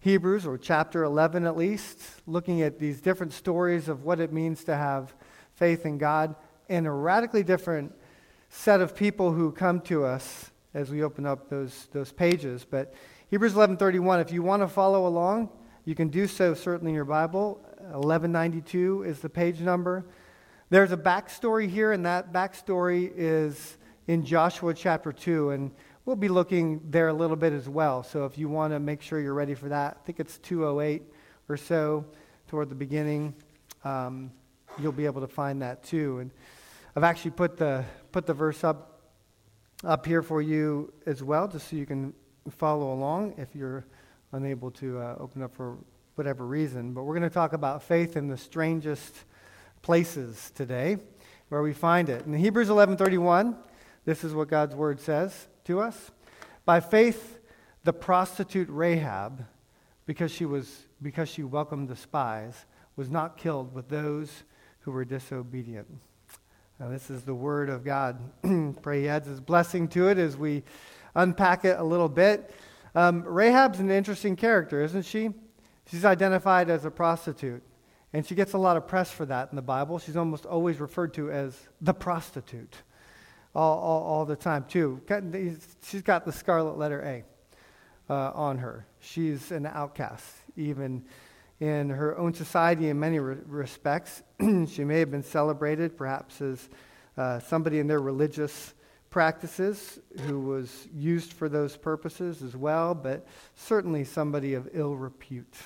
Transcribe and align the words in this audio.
Hebrews, 0.00 0.46
or 0.46 0.56
chapter 0.56 1.04
11 1.04 1.44
at 1.44 1.56
least, 1.56 2.00
looking 2.26 2.62
at 2.62 2.78
these 2.78 3.00
different 3.00 3.32
stories 3.32 3.88
of 3.88 4.04
what 4.04 4.20
it 4.20 4.32
means 4.32 4.64
to 4.64 4.74
have 4.74 5.14
faith 5.54 5.84
in 5.84 5.98
God, 5.98 6.34
and 6.68 6.86
a 6.86 6.90
radically 6.90 7.42
different 7.42 7.92
set 8.48 8.80
of 8.80 8.96
people 8.96 9.32
who 9.32 9.52
come 9.52 9.80
to 9.82 10.04
us 10.04 10.50
as 10.72 10.90
we 10.90 11.02
open 11.02 11.26
up 11.26 11.48
those, 11.50 11.88
those 11.92 12.12
pages. 12.12 12.64
But 12.68 12.94
Hebrews 13.28 13.54
11:31, 13.54 14.20
if 14.20 14.32
you 14.32 14.42
want 14.42 14.62
to 14.62 14.68
follow 14.68 15.06
along, 15.06 15.50
you 15.84 15.94
can 15.94 16.08
do 16.08 16.26
so 16.26 16.54
certainly 16.54 16.92
in 16.92 16.94
your 16.94 17.04
Bible. 17.04 17.60
1192 17.78 19.02
is 19.02 19.20
the 19.20 19.28
page 19.28 19.60
number. 19.60 20.04
There's 20.68 20.92
a 20.92 20.96
backstory 20.96 21.68
here, 21.68 21.92
and 21.92 22.06
that 22.06 22.32
backstory 22.32 23.12
is 23.14 23.76
in 24.06 24.24
Joshua 24.24 24.74
chapter 24.74 25.12
2, 25.12 25.50
and 25.50 25.70
we'll 26.04 26.16
be 26.16 26.28
looking 26.28 26.80
there 26.90 27.08
a 27.08 27.12
little 27.12 27.36
bit 27.36 27.52
as 27.52 27.68
well. 27.68 28.02
So 28.02 28.24
if 28.24 28.38
you 28.38 28.48
want 28.48 28.72
to 28.72 28.80
make 28.80 29.02
sure 29.02 29.20
you're 29.20 29.34
ready 29.34 29.54
for 29.54 29.68
that, 29.68 29.98
I 30.00 30.04
think 30.04 30.20
it's 30.20 30.38
208 30.38 31.02
or 31.48 31.56
so 31.56 32.04
toward 32.48 32.68
the 32.68 32.74
beginning. 32.74 33.34
Um, 33.84 34.32
you'll 34.78 34.92
be 34.92 35.06
able 35.06 35.20
to 35.20 35.28
find 35.28 35.62
that 35.62 35.82
too. 35.82 36.18
And 36.18 36.30
I've 36.96 37.04
actually 37.04 37.32
put 37.32 37.56
the 37.56 37.84
put 38.12 38.26
the 38.26 38.34
verse 38.34 38.64
up 38.64 39.00
up 39.84 40.04
here 40.04 40.22
for 40.22 40.42
you 40.42 40.92
as 41.06 41.22
well, 41.22 41.48
just 41.48 41.70
so 41.70 41.76
you 41.76 41.86
can 41.86 42.12
follow 42.50 42.92
along 42.92 43.34
if 43.38 43.54
you're 43.54 43.84
unable 44.32 44.70
to 44.70 44.98
uh, 44.98 45.16
open 45.18 45.42
up 45.42 45.54
for 45.54 45.78
whatever 46.14 46.46
reason. 46.46 46.92
But 46.92 47.04
we're 47.04 47.14
going 47.14 47.28
to 47.28 47.34
talk 47.34 47.52
about 47.52 47.82
faith 47.82 48.16
in 48.16 48.28
the 48.28 48.36
strangest 48.36 49.14
places 49.82 50.52
today, 50.54 50.98
where 51.48 51.62
we 51.62 51.72
find 51.72 52.08
it. 52.08 52.26
In 52.26 52.34
Hebrews 52.34 52.68
11:31, 52.68 53.56
this 54.04 54.24
is 54.24 54.34
what 54.34 54.48
God's 54.48 54.74
word 54.74 55.00
says 55.00 55.46
to 55.64 55.80
us. 55.80 56.10
By 56.64 56.80
faith, 56.80 57.38
the 57.84 57.92
prostitute 57.92 58.68
Rahab, 58.70 59.44
because 60.06 60.30
she 60.30 60.44
was 60.44 60.86
because 61.02 61.28
she 61.28 61.42
welcomed 61.42 61.88
the 61.88 61.96
spies, 61.96 62.66
was 62.96 63.10
not 63.10 63.36
killed 63.38 63.74
with 63.74 63.88
those 63.88 64.44
who 64.80 64.90
were 64.90 65.04
disobedient. 65.04 65.86
Now, 66.78 66.88
this 66.88 67.10
is 67.10 67.22
the 67.22 67.34
word 67.34 67.68
of 67.68 67.84
God. 67.84 68.18
Pray 68.82 69.02
He 69.02 69.08
adds 69.08 69.26
His 69.26 69.40
blessing 69.40 69.88
to 69.88 70.08
it 70.08 70.18
as 70.18 70.36
we 70.36 70.62
unpack 71.14 71.64
it 71.64 71.78
a 71.78 71.84
little 71.84 72.08
bit. 72.08 72.54
Um, 72.94 73.22
Rahab's 73.22 73.80
an 73.80 73.90
interesting 73.90 74.36
character, 74.36 74.82
isn't 74.82 75.04
she? 75.04 75.30
She's 75.90 76.04
identified 76.04 76.70
as 76.70 76.84
a 76.84 76.90
prostitute, 76.90 77.62
and 78.12 78.24
she 78.24 78.34
gets 78.34 78.52
a 78.52 78.58
lot 78.58 78.76
of 78.76 78.86
press 78.86 79.10
for 79.10 79.26
that 79.26 79.50
in 79.50 79.56
the 79.56 79.62
Bible. 79.62 79.98
She's 79.98 80.16
almost 80.16 80.46
always 80.46 80.80
referred 80.80 81.14
to 81.14 81.30
as 81.30 81.58
the 81.80 81.94
prostitute 81.94 82.76
all, 83.54 83.78
all, 83.78 84.02
all 84.02 84.24
the 84.24 84.36
time, 84.36 84.64
too. 84.68 85.00
She's 85.82 86.02
got 86.02 86.24
the 86.24 86.32
scarlet 86.32 86.78
letter 86.78 87.02
A 87.02 88.12
uh, 88.12 88.32
on 88.34 88.58
her. 88.58 88.86
She's 89.00 89.50
an 89.50 89.66
outcast, 89.66 90.24
even 90.56 91.04
in 91.60 91.90
her 91.90 92.16
own 92.18 92.34
society 92.34 92.88
in 92.88 92.98
many 92.98 93.18
re- 93.18 93.36
respects. 93.46 94.22
she 94.66 94.84
may 94.84 94.98
have 94.98 95.10
been 95.10 95.22
celebrated 95.22 95.96
perhaps 95.96 96.40
as 96.40 96.68
uh, 97.16 97.38
somebody 97.40 97.78
in 97.78 97.86
their 97.86 98.00
religious 98.00 98.74
practices 99.10 99.98
who 100.26 100.40
was 100.40 100.88
used 100.94 101.32
for 101.32 101.48
those 101.48 101.76
purposes 101.76 102.42
as 102.42 102.56
well, 102.56 102.94
but 102.94 103.26
certainly 103.54 104.04
somebody 104.04 104.54
of 104.54 104.68
ill 104.72 104.94
repute. 104.94 105.56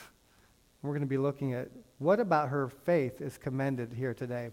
We're 0.83 0.91
going 0.91 1.03
to 1.03 1.07
be 1.07 1.19
looking 1.19 1.55
at 1.55 1.69
what 1.99 2.21
about 2.21 2.49
her 2.49 2.69
faith 2.69 3.21
is 3.21 3.39
commended 3.39 3.93
here 3.93 4.15
today. 4.15 4.51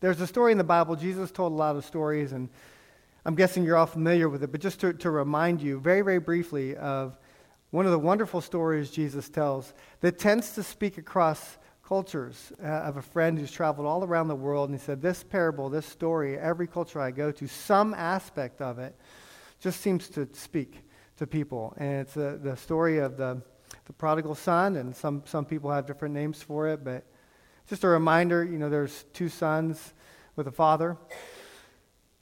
There's 0.00 0.18
a 0.22 0.26
story 0.26 0.50
in 0.50 0.56
the 0.56 0.64
Bible. 0.64 0.96
Jesus 0.96 1.30
told 1.30 1.52
a 1.52 1.56
lot 1.56 1.76
of 1.76 1.84
stories, 1.84 2.32
and 2.32 2.48
I'm 3.26 3.34
guessing 3.34 3.64
you're 3.64 3.76
all 3.76 3.84
familiar 3.84 4.30
with 4.30 4.42
it, 4.42 4.50
but 4.50 4.62
just 4.62 4.80
to, 4.80 4.94
to 4.94 5.10
remind 5.10 5.60
you 5.60 5.78
very, 5.78 6.00
very 6.00 6.18
briefly 6.18 6.74
of 6.74 7.18
one 7.68 7.84
of 7.84 7.92
the 7.92 7.98
wonderful 7.98 8.40
stories 8.40 8.90
Jesus 8.90 9.28
tells 9.28 9.74
that 10.00 10.18
tends 10.18 10.52
to 10.52 10.62
speak 10.62 10.96
across 10.96 11.58
cultures 11.86 12.50
uh, 12.64 12.66
of 12.66 12.96
a 12.96 13.02
friend 13.02 13.38
who's 13.38 13.52
traveled 13.52 13.86
all 13.86 14.02
around 14.02 14.28
the 14.28 14.34
world. 14.34 14.70
And 14.70 14.78
he 14.78 14.82
said, 14.82 15.02
This 15.02 15.22
parable, 15.22 15.68
this 15.68 15.84
story, 15.84 16.38
every 16.38 16.66
culture 16.66 16.98
I 16.98 17.10
go 17.10 17.30
to, 17.32 17.46
some 17.46 17.92
aspect 17.92 18.62
of 18.62 18.78
it 18.78 18.96
just 19.60 19.82
seems 19.82 20.08
to 20.10 20.26
speak 20.32 20.78
to 21.18 21.26
people. 21.26 21.74
And 21.76 22.00
it's 22.00 22.16
uh, 22.16 22.38
the 22.42 22.56
story 22.56 23.00
of 23.00 23.18
the, 23.18 23.42
the 23.84 23.92
prodigal 23.92 24.34
son, 24.34 24.76
and 24.76 24.96
some, 24.96 25.24
some 25.26 25.44
people 25.44 25.70
have 25.70 25.84
different 25.84 26.14
names 26.14 26.42
for 26.42 26.68
it, 26.68 26.82
but 26.82 27.04
just 27.70 27.84
a 27.84 27.88
reminder 27.88 28.42
you 28.44 28.58
know, 28.58 28.68
there's 28.68 29.04
two 29.12 29.28
sons 29.28 29.94
with 30.34 30.48
a 30.48 30.50
father. 30.50 30.96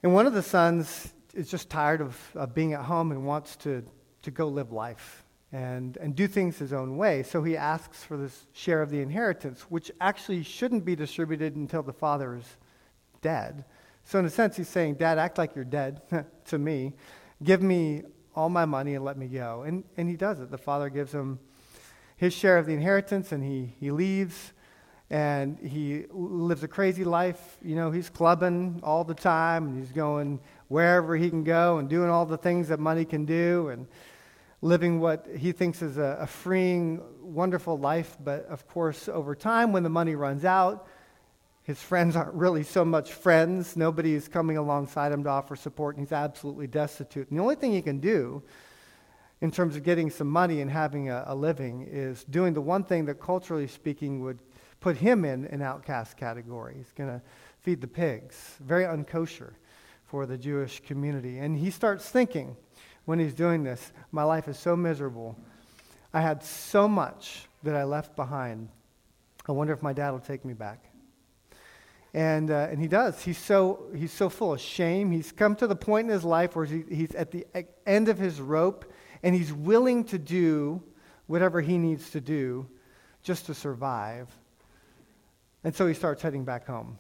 And 0.03 0.13
one 0.13 0.27
of 0.27 0.35
the 0.35 0.43
sons 0.43 1.15
is 1.33 1.51
just 1.51 1.71
tired 1.71 2.03
of, 2.03 2.17
of 2.35 2.55
being 2.55 2.75
at 2.75 2.83
home 2.83 3.13
and 3.13 3.25
wants 3.25 3.57
to, 3.57 3.83
to 4.23 4.31
go 4.31 4.47
live 4.47 4.73
life 4.73 5.25
and, 5.51 5.97
and 5.97 6.15
do 6.15 6.29
things 6.29 6.59
his 6.59 6.75
own 6.75 6.99
way. 6.99 7.23
So 7.23 7.43
he 7.43 7.57
asks 7.57 8.05
for 8.05 8.19
this 8.19 8.47
share 8.53 8.83
of 8.83 8.91
the 8.91 9.01
inheritance, 9.01 9.63
which 9.71 9.91
actually 10.03 10.43
shouldn't 10.43 10.85
be 10.85 10.95
distributed 10.95 11.57
until 11.57 11.83
the 11.83 11.95
father 11.95 12.37
is 12.37 12.45
dead. 13.23 13.65
So, 14.05 14.19
in 14.19 14.27
a 14.27 14.31
sense, 14.31 14.57
he's 14.57 14.69
saying, 14.69 14.97
Dad, 14.97 15.17
act 15.17 15.39
like 15.39 15.55
you're 15.55 15.65
dead 15.65 16.03
to 16.47 16.59
me. 16.59 16.93
Give 17.43 17.63
me 17.63 18.03
all 18.35 18.51
my 18.51 18.67
money 18.67 18.95
and 18.97 19.05
let 19.05 19.17
me 19.17 19.29
go. 19.29 19.63
And, 19.63 19.85
and 19.97 20.11
he 20.11 20.17
does 20.17 20.41
it. 20.41 20.51
The 20.51 20.59
father 20.59 20.91
gives 20.91 21.13
him 21.13 21.39
his 22.17 22.35
share 22.35 22.59
of 22.59 22.67
the 22.67 22.75
inheritance, 22.75 23.33
and 23.33 23.43
he, 23.43 23.75
he 23.81 23.91
leaves 23.91 24.53
and 25.11 25.59
he 25.59 26.05
lives 26.11 26.63
a 26.63 26.69
crazy 26.69 27.05
life. 27.05 27.57
You 27.63 27.77
know, 27.77 27.91
he's 27.91 28.11
clubbing 28.11 28.81
all 28.83 29.05
the 29.05 29.15
time, 29.15 29.69
and 29.69 29.79
he's 29.79 29.93
going 29.93 30.41
wherever 30.69 31.17
he 31.17 31.31
can 31.31 31.45
go 31.45 31.79
and 31.79 31.89
doing 31.89 32.11
all 32.11 32.27
the 32.27 32.37
things 32.37 32.69
that 32.69 32.79
money 32.79 33.05
can 33.05 33.25
do. 33.25 33.69
And 33.69 33.87
living 34.61 35.01
what 35.01 35.27
he 35.37 35.53
thinks 35.53 35.83
is 35.83 35.97
a, 35.99 36.19
a, 36.21 36.27
freeing, 36.27 37.01
wonderful 37.23 37.79
life. 37.79 38.17
But 38.23 38.47
of 38.47 38.67
course, 38.69 39.09
over 39.09 39.35
time, 39.35 39.73
when 39.73 39.83
the 39.83 39.89
money 39.89 40.15
runs 40.15 40.45
out, 40.45 40.87
his 41.63 41.81
friends 41.81 42.17
aren't 42.17 42.35
really 42.35 42.63
so 42.63 42.85
much 42.85 43.13
friends. 43.13 43.77
Nobody 43.77 44.15
is 44.15 44.29
coming 44.29 44.57
alongside 44.57 45.13
him 45.13 45.25
to 45.25 45.31
offer 45.31 45.57
support, 45.57 45.97
and 45.97 46.07
he's 46.07 46.13
absolutely 46.13 46.67
destitute. 46.67 47.29
And 47.31 47.39
the 47.39 47.43
only 47.43 47.57
thing 47.57 47.73
he 47.73 47.83
can 47.83 48.01
do 48.01 48.43
in 49.41 49.51
terms 49.51 49.77
of 49.77 49.85
getting 49.85 50.11
some 50.11 50.29
money 50.29 50.61
and 50.61 50.71
having 50.71 51.11
a, 51.11 51.25
a 51.29 51.35
living 51.35 51.87
is 51.89 52.25
doing 52.25 52.55
the 52.55 52.61
one 52.61 52.83
thing 52.83 53.05
that, 53.05 53.21
culturally 53.21 53.69
speaking, 53.69 54.21
would 54.21 54.39
put 54.81 54.97
him 54.97 55.25
in 55.25 55.47
an 55.47 55.63
outcast 55.63 56.17
category. 56.17 56.75
He's 56.77 56.93
going 56.93 57.11
to 57.11 57.23
feed 57.61 57.81
the 57.81 57.89
pigs, 57.89 58.57
very 58.61 58.85
unkosher 58.85 59.53
for 60.07 60.27
the 60.27 60.39
Jewish 60.39 60.81
community. 60.81 61.39
And 61.39 61.57
he 61.57 61.71
starts 61.71 62.09
thinking, 62.09 62.57
when 63.09 63.19
he's 63.19 63.33
doing 63.33 63.65
this. 63.65 63.95
My 64.13 64.23
life 64.23 64.49
is 64.49 64.59
so 64.59 64.77
miserable. 64.77 65.35
I 66.13 66.21
had 66.21 66.45
so 66.45 66.87
much 66.87 67.49
that 67.63 67.75
I 67.75 67.85
left 67.85 68.15
behind. 68.15 68.69
I 69.49 69.53
wonder 69.53 69.73
if 69.73 69.83
my 69.83 69.95
dad 69.95 70.11
will 70.11 70.19
take 70.19 70.45
me 70.45 70.53
back. 70.53 70.85
And, 72.13 72.51
uh, 72.51 72.69
and 72.71 72.79
he 72.79 72.87
does. 72.87 73.23
He's 73.23 73.39
so, 73.39 73.87
he's 73.97 74.13
so 74.13 74.29
full 74.29 74.53
of 74.53 74.61
shame. 74.61 75.11
He's 75.11 75.33
come 75.33 75.57
to 75.57 75.67
the 75.67 75.75
point 75.75 76.09
in 76.09 76.13
his 76.13 76.23
life 76.23 76.55
where 76.55 76.67
he, 76.67 76.85
he's 76.87 77.15
at 77.15 77.31
the 77.31 77.47
end 77.87 78.11
of 78.11 78.19
his 78.19 78.43
rope 78.43 78.93
and 79.23 79.35
he's 79.35 79.55
willing 79.55 80.05
to 80.05 80.19
do 80.19 80.83
whatever 81.29 81.63
he 81.63 81.79
needs 81.79 82.11
to 82.11 82.21
do 82.21 82.69
just 83.23 83.47
to 83.47 83.55
survive. 83.55 84.29
And 85.69 85.77
so 85.77 85.87
he 85.87 85.93
starts 85.93 86.23
heading 86.23 86.47
back 86.47 86.67
home. 86.67 86.99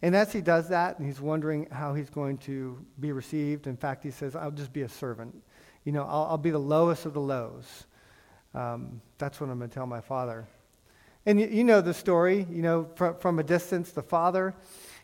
And 0.00 0.14
as 0.14 0.32
he 0.32 0.40
does 0.40 0.68
that, 0.68 0.96
and 0.96 1.08
he's 1.08 1.20
wondering 1.20 1.66
how 1.72 1.92
he's 1.92 2.08
going 2.08 2.38
to 2.38 2.78
be 3.00 3.10
received, 3.10 3.66
in 3.66 3.76
fact, 3.76 4.04
he 4.04 4.12
says, 4.12 4.36
I'll 4.36 4.52
just 4.52 4.72
be 4.72 4.82
a 4.82 4.88
servant. 4.88 5.34
You 5.82 5.90
know, 5.90 6.04
I'll, 6.04 6.28
I'll 6.30 6.38
be 6.38 6.52
the 6.52 6.58
lowest 6.58 7.04
of 7.04 7.14
the 7.14 7.20
lows. 7.20 7.86
Um, 8.54 9.00
that's 9.18 9.40
what 9.40 9.50
I'm 9.50 9.58
going 9.58 9.70
to 9.70 9.74
tell 9.74 9.88
my 9.88 10.00
father. 10.00 10.46
And 11.26 11.40
you, 11.40 11.48
you 11.48 11.64
know 11.64 11.80
the 11.80 11.94
story, 11.94 12.46
you 12.48 12.62
know, 12.62 12.88
from, 12.94 13.16
from 13.16 13.40
a 13.40 13.42
distance, 13.42 13.90
the 13.90 14.04
father 14.04 14.54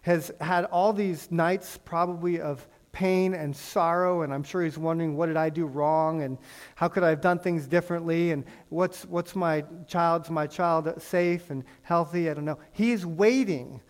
has 0.03 0.30
had 0.41 0.64
all 0.66 0.92
these 0.92 1.28
nights 1.32 1.76
probably 1.84 2.41
of 2.41 2.64
pain 2.93 3.34
and 3.34 3.55
sorrow, 3.55 4.23
and 4.23 4.33
I'm 4.33 4.43
sure 4.43 4.62
he's 4.62 4.78
wondering, 4.78 5.17
what 5.17 5.27
did 5.27 5.37
I 5.37 5.49
do 5.49 5.67
wrong, 5.67 6.23
and 6.23 6.39
how 6.75 6.89
could 6.89 7.03
I 7.03 7.11
have 7.11 7.21
done 7.21 7.39
things 7.39 7.67
differently, 7.67 8.33
and 8.33 8.45
what's, 8.69 9.04
what's 9.04 9.37
my 9.37 9.65
child's 9.87 10.31
my 10.31 10.47
child 10.47 10.92
safe 11.01 11.51
and 11.51 11.65
healthy? 11.83 12.31
I 12.31 12.34
don't 12.34 12.45
know. 12.45 12.59
He's 12.72 13.07
waiting 13.07 13.81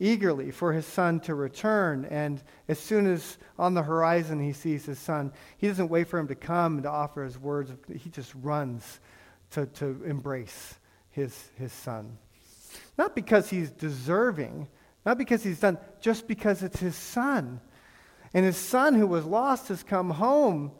eagerly 0.00 0.50
for 0.50 0.72
his 0.72 0.86
son 0.86 1.20
to 1.20 1.34
return. 1.34 2.06
And 2.06 2.42
as 2.68 2.78
soon 2.78 3.06
as 3.06 3.38
on 3.58 3.74
the 3.74 3.82
horizon 3.82 4.40
he 4.40 4.52
sees 4.52 4.86
his 4.86 4.98
son, 4.98 5.32
he 5.58 5.68
doesn't 5.68 5.88
wait 5.88 6.08
for 6.08 6.18
him 6.18 6.26
to 6.28 6.34
come 6.34 6.74
and 6.74 6.82
to 6.84 6.90
offer 6.90 7.22
his 7.22 7.38
words. 7.38 7.72
He 7.94 8.08
just 8.10 8.34
runs 8.36 9.00
to, 9.50 9.66
to 9.66 10.02
embrace 10.04 10.74
his, 11.10 11.50
his 11.56 11.72
son. 11.72 12.16
Not 12.96 13.14
because 13.14 13.50
he's 13.50 13.70
deserving, 13.70 14.68
not 15.04 15.18
because 15.18 15.42
he's 15.42 15.60
done, 15.60 15.78
just 16.00 16.26
because 16.26 16.62
it's 16.62 16.80
his 16.80 16.96
son. 16.96 17.60
And 18.32 18.44
his 18.44 18.56
son 18.56 18.94
who 18.94 19.06
was 19.06 19.24
lost 19.24 19.68
has 19.68 19.82
come 19.82 20.10
home, 20.10 20.72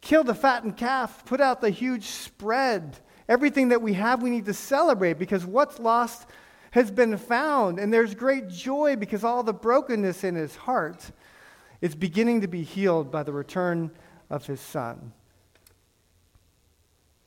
killed 0.00 0.26
the 0.26 0.34
fattened 0.34 0.76
calf, 0.76 1.24
put 1.24 1.40
out 1.40 1.60
the 1.60 1.70
huge 1.70 2.04
spread. 2.04 2.98
Everything 3.28 3.68
that 3.68 3.82
we 3.82 3.92
have, 3.94 4.22
we 4.22 4.30
need 4.30 4.46
to 4.46 4.54
celebrate 4.54 5.18
because 5.18 5.44
what's 5.44 5.78
lost 5.78 6.28
has 6.70 6.90
been 6.90 7.16
found, 7.16 7.78
and 7.78 7.92
there's 7.92 8.14
great 8.14 8.48
joy 8.48 8.96
because 8.96 9.24
all 9.24 9.42
the 9.42 9.52
brokenness 9.52 10.24
in 10.24 10.34
his 10.34 10.54
heart 10.56 11.10
is 11.80 11.94
beginning 11.94 12.40
to 12.42 12.48
be 12.48 12.62
healed 12.62 13.10
by 13.10 13.22
the 13.22 13.32
return 13.32 13.90
of 14.30 14.46
his 14.46 14.60
son. 14.60 15.12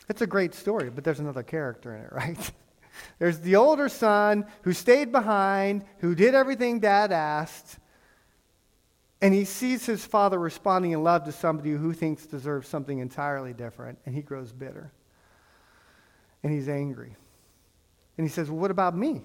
It's 0.09 0.21
a 0.21 0.27
great 0.27 0.53
story, 0.53 0.89
but 0.89 1.03
there's 1.03 1.19
another 1.19 1.43
character 1.43 1.95
in 1.95 2.03
it, 2.03 2.11
right? 2.11 2.51
there's 3.19 3.39
the 3.39 3.55
older 3.55 3.89
son 3.89 4.45
who 4.63 4.73
stayed 4.73 5.11
behind, 5.11 5.85
who 5.99 6.15
did 6.15 6.35
everything 6.35 6.79
dad 6.79 7.11
asked, 7.11 7.79
and 9.21 9.33
he 9.33 9.45
sees 9.45 9.85
his 9.85 10.03
father 10.03 10.39
responding 10.39 10.91
in 10.91 11.03
love 11.03 11.25
to 11.25 11.31
somebody 11.31 11.71
who 11.71 11.93
thinks 11.93 12.25
deserves 12.25 12.67
something 12.67 12.99
entirely 12.99 13.53
different, 13.53 13.99
and 14.05 14.15
he 14.15 14.21
grows 14.21 14.51
bitter. 14.51 14.91
And 16.43 16.51
he's 16.51 16.67
angry. 16.67 17.15
And 18.17 18.27
he 18.27 18.31
says, 18.33 18.49
Well, 18.49 18.59
what 18.59 18.71
about 18.71 18.97
me? 18.97 19.21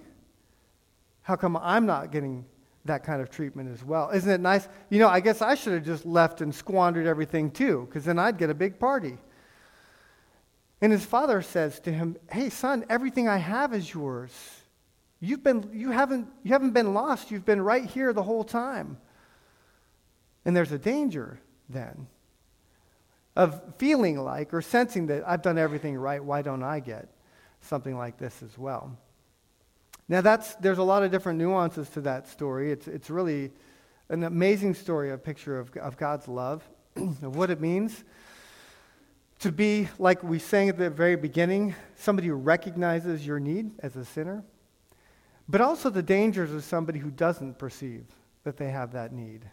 How 1.23 1.35
come 1.35 1.57
I'm 1.57 1.87
not 1.87 2.13
getting 2.13 2.45
that 2.85 3.05
kind 3.05 3.23
of 3.23 3.31
treatment 3.31 3.73
as 3.73 3.83
well? 3.83 4.11
Isn't 4.11 4.31
it 4.31 4.41
nice? 4.41 4.69
You 4.91 4.99
know, 4.99 5.09
I 5.09 5.21
guess 5.21 5.41
I 5.41 5.55
should 5.55 5.73
have 5.73 5.85
just 5.85 6.05
left 6.05 6.43
and 6.43 6.55
squandered 6.55 7.07
everything 7.07 7.51
too, 7.51 7.87
because 7.89 8.05
then 8.05 8.19
I'd 8.19 8.37
get 8.37 8.51
a 8.51 8.55
big 8.55 8.79
party. 8.79 9.17
And 10.83 10.93
his 10.93 11.07
father 11.07 11.41
says 11.41 11.81
to 11.81 11.93
him, 11.93 12.17
Hey, 12.31 12.51
son, 12.51 12.85
everything 12.91 13.29
I 13.29 13.39
have 13.39 13.73
is 13.73 13.93
yours. 13.93 14.31
You've 15.21 15.43
been, 15.43 15.71
you, 15.73 15.91
haven't, 15.91 16.29
you 16.43 16.53
haven't 16.53 16.73
been 16.73 16.93
lost. 16.93 17.31
You've 17.31 17.47
been 17.47 17.63
right 17.63 17.87
here 17.87 18.13
the 18.13 18.23
whole 18.23 18.45
time. 18.45 18.99
And 20.47 20.57
there's 20.57 20.73
a 20.73 20.79
danger 20.79 21.41
then 21.69 22.07
of 23.35 23.61
feeling 23.77 24.17
like 24.19 24.55
or 24.55 24.63
sensing 24.63 25.09
that 25.09 25.25
I've 25.27 25.43
done 25.43 25.59
everything 25.59 25.97
right. 25.97 26.23
Why 26.25 26.41
don't 26.41 26.63
I 26.63 26.81
get 26.81 27.09
something 27.61 27.99
like 27.99 28.17
this 28.17 28.43
as 28.45 28.57
well? 28.57 28.97
Now, 30.09 30.21
that's, 30.21 30.55
there's 30.55 30.79
a 30.79 30.85
lot 30.85 31.03
of 31.03 31.11
different 31.11 31.41
nuances 31.41 31.91
to 31.91 32.01
that 32.03 32.29
story. 32.29 32.71
It's, 32.71 32.87
it's 32.87 33.11
really 33.11 33.51
an 34.09 34.23
amazing 34.23 34.75
story, 34.75 35.11
a 35.11 35.19
picture 35.19 35.59
of, 35.59 35.77
of 35.79 35.97
God's 35.97 36.29
love, 36.29 36.63
of 36.97 37.35
what 37.35 37.51
it 37.51 37.61
means 37.61 38.05
to 39.41 39.51
be, 39.51 39.89
like 39.99 40.23
we 40.23 40.39
sang 40.39 40.69
at 40.69 40.79
the 40.79 40.89
very 40.89 41.17
beginning, 41.17 41.75
somebody 41.97 42.29
who 42.29 42.35
recognizes 42.35 43.27
your 43.27 43.41
need 43.41 43.73
as 43.81 43.97
a 43.97 44.05
sinner, 44.05 44.45
but 45.49 45.61
also 45.61 45.91
the 45.91 46.05
dangers 46.05 46.53
of 46.53 46.63
somebody 46.63 47.01
who 47.01 47.11
doesn't 47.11 47.59
perceive 47.59 48.07
that 48.45 48.57
they 48.57 48.71
have 48.71 48.93
that 48.93 49.13
need 49.13 49.45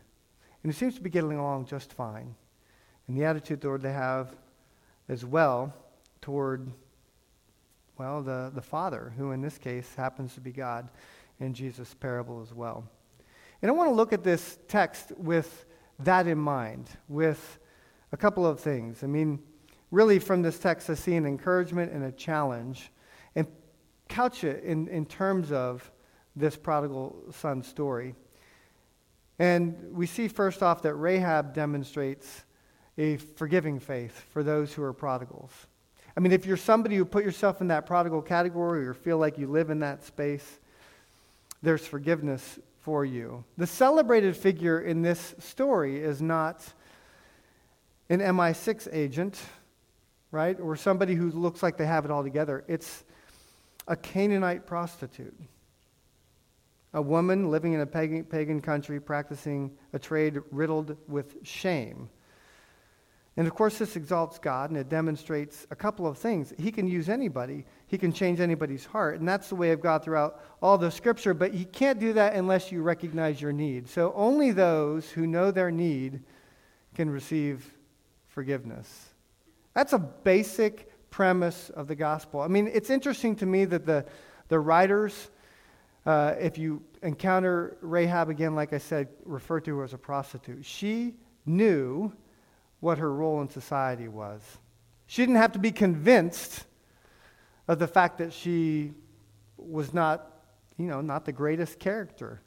and 0.64 0.72
who 0.72 0.78
seems 0.78 0.96
to 0.96 1.02
be 1.02 1.10
getting 1.10 1.38
along 1.38 1.66
just 1.66 1.94
fine. 1.94 2.34
And 3.08 3.18
the 3.18 3.26
attitude 3.26 3.62
toward 3.62 3.82
they 3.82 3.92
have 3.92 4.36
as 5.10 5.26
well 5.26 5.74
toward, 6.22 6.72
well, 7.98 8.24
the, 8.24 8.52
the 8.56 8.62
Father, 8.62 9.14
who 9.18 9.32
in 9.32 9.42
this 9.42 9.58
case 9.58 9.94
happens 9.96 10.34
to 10.36 10.42
be 10.42 10.52
God 10.52 10.90
in 11.40 11.54
Jesus' 11.54 11.94
parable 11.94 12.42
as 12.42 12.54
well. 12.54 12.86
And 13.62 13.70
I 13.70 13.74
want 13.74 13.90
to 13.90 13.94
look 13.94 14.14
at 14.14 14.24
this 14.24 14.58
text 14.68 15.12
with 15.18 15.66
that 16.00 16.28
in 16.28 16.38
mind, 16.38 16.90
with 17.10 17.60
a 18.14 18.18
couple 18.18 18.46
of 18.46 18.60
things. 18.60 19.04
I 19.04 19.08
mean, 19.08 19.40
really 19.92 20.18
from 20.18 20.42
this 20.42 20.60
text, 20.60 20.90
I 20.90 20.94
see 20.94 21.16
an 21.16 21.26
encouragement 21.26 21.92
and 21.92 22.06
a 22.06 22.12
challenge, 22.12 22.92
and 23.36 23.48
couch 24.08 24.44
it 24.44 24.64
in, 24.64 24.88
in 24.88 25.06
terms 25.06 25.52
of 25.52 25.92
this 26.36 26.56
prodigal 26.56 27.16
son 27.32 27.62
story. 27.62 28.16
And 29.40 29.92
we 29.92 30.06
see 30.06 30.28
first 30.28 30.62
off 30.62 30.82
that 30.84 30.94
Rahab 30.94 31.54
demonstrates 31.54 32.44
a 32.98 33.18
forgiving 33.18 33.80
faith 33.80 34.26
for 34.32 34.44
those 34.44 34.74
who 34.74 34.84
are 34.84 34.94
prodigals. 34.94 35.52
I 36.16 36.20
mean, 36.20 36.32
if 36.32 36.46
you're 36.46 36.58
somebody 36.58 36.96
who 36.96 37.06
put 37.06 37.24
yourself 37.24 37.60
in 37.60 37.68
that 37.70 37.86
prodigal 37.86 38.22
category 38.22 38.86
or 38.88 38.94
feel 38.94 39.18
like 39.18 39.38
you 39.38 39.48
live 39.48 39.72
in 39.72 39.80
that 39.80 40.04
space, 40.04 40.60
there's 41.64 41.86
forgiveness 41.86 42.60
for 42.82 43.04
you. 43.04 43.44
The 43.58 43.66
celebrated 43.66 44.36
figure 44.38 44.82
in 44.82 45.02
this 45.02 45.34
story 45.40 45.98
is 45.98 46.22
not 46.22 46.62
an 48.10 48.20
MI6 48.20 48.90
agent, 48.92 49.42
right? 50.32 50.60
Or 50.60 50.76
somebody 50.76 51.16
who 51.16 51.32
looks 51.32 51.64
like 51.64 51.78
they 51.78 51.86
have 51.86 52.06
it 52.06 52.12
all 52.12 52.22
together. 52.22 52.64
It's 52.68 53.04
a 53.88 53.96
Canaanite 53.96 54.68
prostitute 54.68 55.36
a 56.94 57.02
woman 57.02 57.50
living 57.50 57.74
in 57.74 57.82
a 57.82 57.86
pagan, 57.86 58.24
pagan 58.24 58.62
country 58.62 59.00
practicing 59.00 59.72
a 59.94 60.00
trade 60.00 60.40
riddled 60.52 60.96
with 61.08 61.38
shame. 61.44 62.10
And 63.36 63.48
of 63.48 63.56
course, 63.56 63.80
this 63.80 63.96
exalts 63.96 64.38
God 64.38 64.70
and 64.70 64.78
it 64.78 64.90
demonstrates 64.90 65.66
a 65.72 65.76
couple 65.76 66.06
of 66.06 66.20
things. 66.20 66.54
He 66.60 66.72
can 66.72 66.88
use 66.88 67.10
anybody, 67.10 67.66
He 67.88 67.98
can 67.98 68.14
change 68.14 68.40
anybody's 68.40 68.86
heart. 68.86 69.20
And 69.20 69.28
that's 69.28 69.50
the 69.50 69.56
way 69.56 69.72
of 69.72 69.82
God 69.82 70.04
throughout 70.04 70.40
all 70.62 70.78
the 70.78 70.92
scripture. 70.92 71.34
But 71.34 71.54
He 71.54 71.66
can't 71.66 72.00
do 72.00 72.14
that 72.14 72.36
unless 72.36 72.72
you 72.72 72.84
recognize 72.84 73.42
your 73.42 73.52
need. 73.52 73.90
So 73.90 74.14
only 74.16 74.52
those 74.52 75.10
who 75.10 75.26
know 75.26 75.50
their 75.50 75.72
need 75.72 76.22
can 76.94 77.10
receive 77.10 77.74
forgiveness. 78.28 79.10
That's 79.74 79.94
a 79.94 80.00
basic 80.00 81.10
premise 81.10 81.72
of 81.72 81.88
the 81.88 81.96
gospel. 81.96 82.42
I 82.42 82.48
mean, 82.48 82.70
it's 82.72 82.92
interesting 82.92 83.36
to 83.38 83.48
me 83.48 83.66
that 83.66 83.88
the, 83.88 84.06
the 84.50 84.60
writers 84.60 85.32
uh, 86.06 86.36
if 86.40 86.58
you 86.58 86.84
encounter 87.02 87.78
Rahab 87.82 88.30
again, 88.30 88.56
like 88.56 88.74
I 88.74 88.78
said, 88.78 89.08
refer 89.24 89.60
to 89.62 89.78
her 89.78 89.84
as 89.84 89.94
a 89.94 89.98
prostitute. 89.98 90.66
She 90.66 91.16
knew 91.46 92.12
what 92.80 92.98
her 92.98 93.14
role 93.14 93.42
in 93.42 93.50
society 93.50 94.08
was. 94.08 94.42
She 95.08 95.22
didn't 95.22 95.38
have 95.38 95.54
to 95.54 95.60
be 95.60 95.72
convinced 95.72 96.66
of 97.68 97.80
the 97.80 97.88
fact 97.88 98.18
that 98.18 98.34
she 98.34 98.94
was 99.58 99.94
not, 99.94 100.42
you 100.78 100.88
know, 100.88 101.00
not 101.00 101.26
the 101.26 101.32
greatest 101.32 101.80
character 101.80 102.42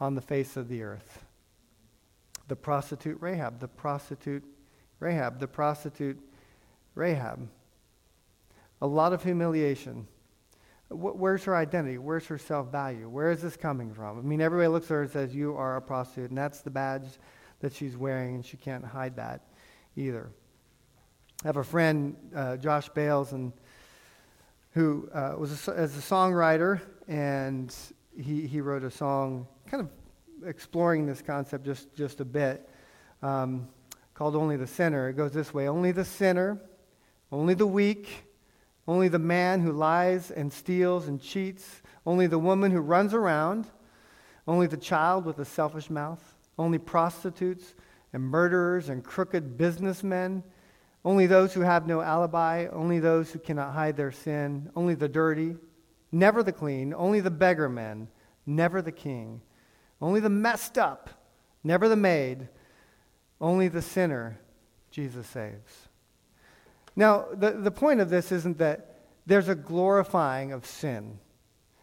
on 0.00 0.14
the 0.14 0.20
face 0.20 0.56
of 0.56 0.68
the 0.68 0.82
earth. 0.82 1.24
The 2.48 2.56
prostitute 2.56 3.18
Rahab, 3.20 3.60
the 3.60 3.68
prostitute 3.68 4.44
Rahab, 4.98 5.38
the 5.38 5.48
prostitute 5.48 6.18
Rahab. 6.94 7.48
A 8.82 8.86
lot 8.86 9.12
of 9.12 9.22
humiliation 9.22 10.06
Where's 10.88 11.42
her 11.44 11.56
identity? 11.56 11.98
Where's 11.98 12.26
her 12.26 12.38
self 12.38 12.70
value? 12.70 13.08
Where 13.08 13.30
is 13.30 13.42
this 13.42 13.56
coming 13.56 13.92
from? 13.92 14.18
I 14.18 14.22
mean, 14.22 14.40
everybody 14.40 14.68
looks 14.68 14.86
at 14.86 14.90
her 14.90 15.02
and 15.02 15.10
says, 15.10 15.34
You 15.34 15.56
are 15.56 15.76
a 15.76 15.82
prostitute, 15.82 16.30
and 16.30 16.38
that's 16.38 16.60
the 16.60 16.70
badge 16.70 17.06
that 17.60 17.74
she's 17.74 17.96
wearing, 17.96 18.36
and 18.36 18.46
she 18.46 18.56
can't 18.56 18.84
hide 18.84 19.16
that 19.16 19.48
either. 19.96 20.30
I 21.42 21.48
have 21.48 21.56
a 21.56 21.64
friend, 21.64 22.16
uh, 22.34 22.56
Josh 22.56 22.88
Bales, 22.90 23.32
and 23.32 23.52
who 24.72 25.08
uh, 25.12 25.34
was 25.36 25.68
a, 25.68 25.72
as 25.72 25.96
a 25.96 26.00
songwriter, 26.00 26.80
and 27.08 27.74
he, 28.16 28.46
he 28.46 28.60
wrote 28.60 28.84
a 28.84 28.90
song 28.90 29.48
kind 29.66 29.82
of 29.82 29.90
exploring 30.46 31.06
this 31.06 31.20
concept 31.20 31.64
just, 31.64 31.94
just 31.96 32.20
a 32.20 32.24
bit 32.24 32.68
um, 33.22 33.68
called 34.14 34.36
Only 34.36 34.56
the 34.56 34.66
Sinner. 34.66 35.08
It 35.08 35.14
goes 35.14 35.32
this 35.32 35.52
way 35.52 35.66
Only 35.66 35.92
the 35.92 36.04
sinner, 36.04 36.60
only 37.32 37.54
the 37.54 37.66
weak, 37.66 38.25
only 38.88 39.08
the 39.08 39.18
man 39.18 39.60
who 39.60 39.72
lies 39.72 40.30
and 40.30 40.52
steals 40.52 41.08
and 41.08 41.20
cheats, 41.20 41.82
only 42.04 42.26
the 42.26 42.38
woman 42.38 42.70
who 42.70 42.80
runs 42.80 43.14
around, 43.14 43.66
only 44.46 44.66
the 44.66 44.76
child 44.76 45.24
with 45.24 45.38
a 45.38 45.44
selfish 45.44 45.90
mouth, 45.90 46.34
only 46.58 46.78
prostitutes 46.78 47.74
and 48.12 48.22
murderers 48.22 48.88
and 48.88 49.04
crooked 49.04 49.58
businessmen, 49.58 50.42
only 51.04 51.26
those 51.26 51.52
who 51.52 51.60
have 51.60 51.86
no 51.86 52.00
alibi, 52.00 52.66
only 52.72 52.98
those 52.98 53.30
who 53.30 53.38
cannot 53.38 53.72
hide 53.72 53.96
their 53.96 54.12
sin, 54.12 54.70
only 54.76 54.94
the 54.94 55.08
dirty, 55.08 55.56
never 56.12 56.42
the 56.42 56.52
clean, 56.52 56.94
only 56.94 57.20
the 57.20 57.30
beggar 57.30 57.68
men, 57.68 58.08
never 58.44 58.80
the 58.80 58.92
king, 58.92 59.40
only 60.00 60.20
the 60.20 60.30
messed 60.30 60.78
up, 60.78 61.10
never 61.64 61.88
the 61.88 61.96
maid, 61.96 62.48
only 63.40 63.68
the 63.68 63.82
sinner 63.82 64.38
Jesus 64.90 65.26
saves. 65.26 65.85
Now, 66.96 67.26
the, 67.32 67.52
the 67.52 67.70
point 67.70 68.00
of 68.00 68.08
this 68.08 68.32
isn't 68.32 68.58
that 68.58 68.96
there's 69.26 69.48
a 69.48 69.54
glorifying 69.54 70.52
of 70.52 70.64
sin. 70.64 71.18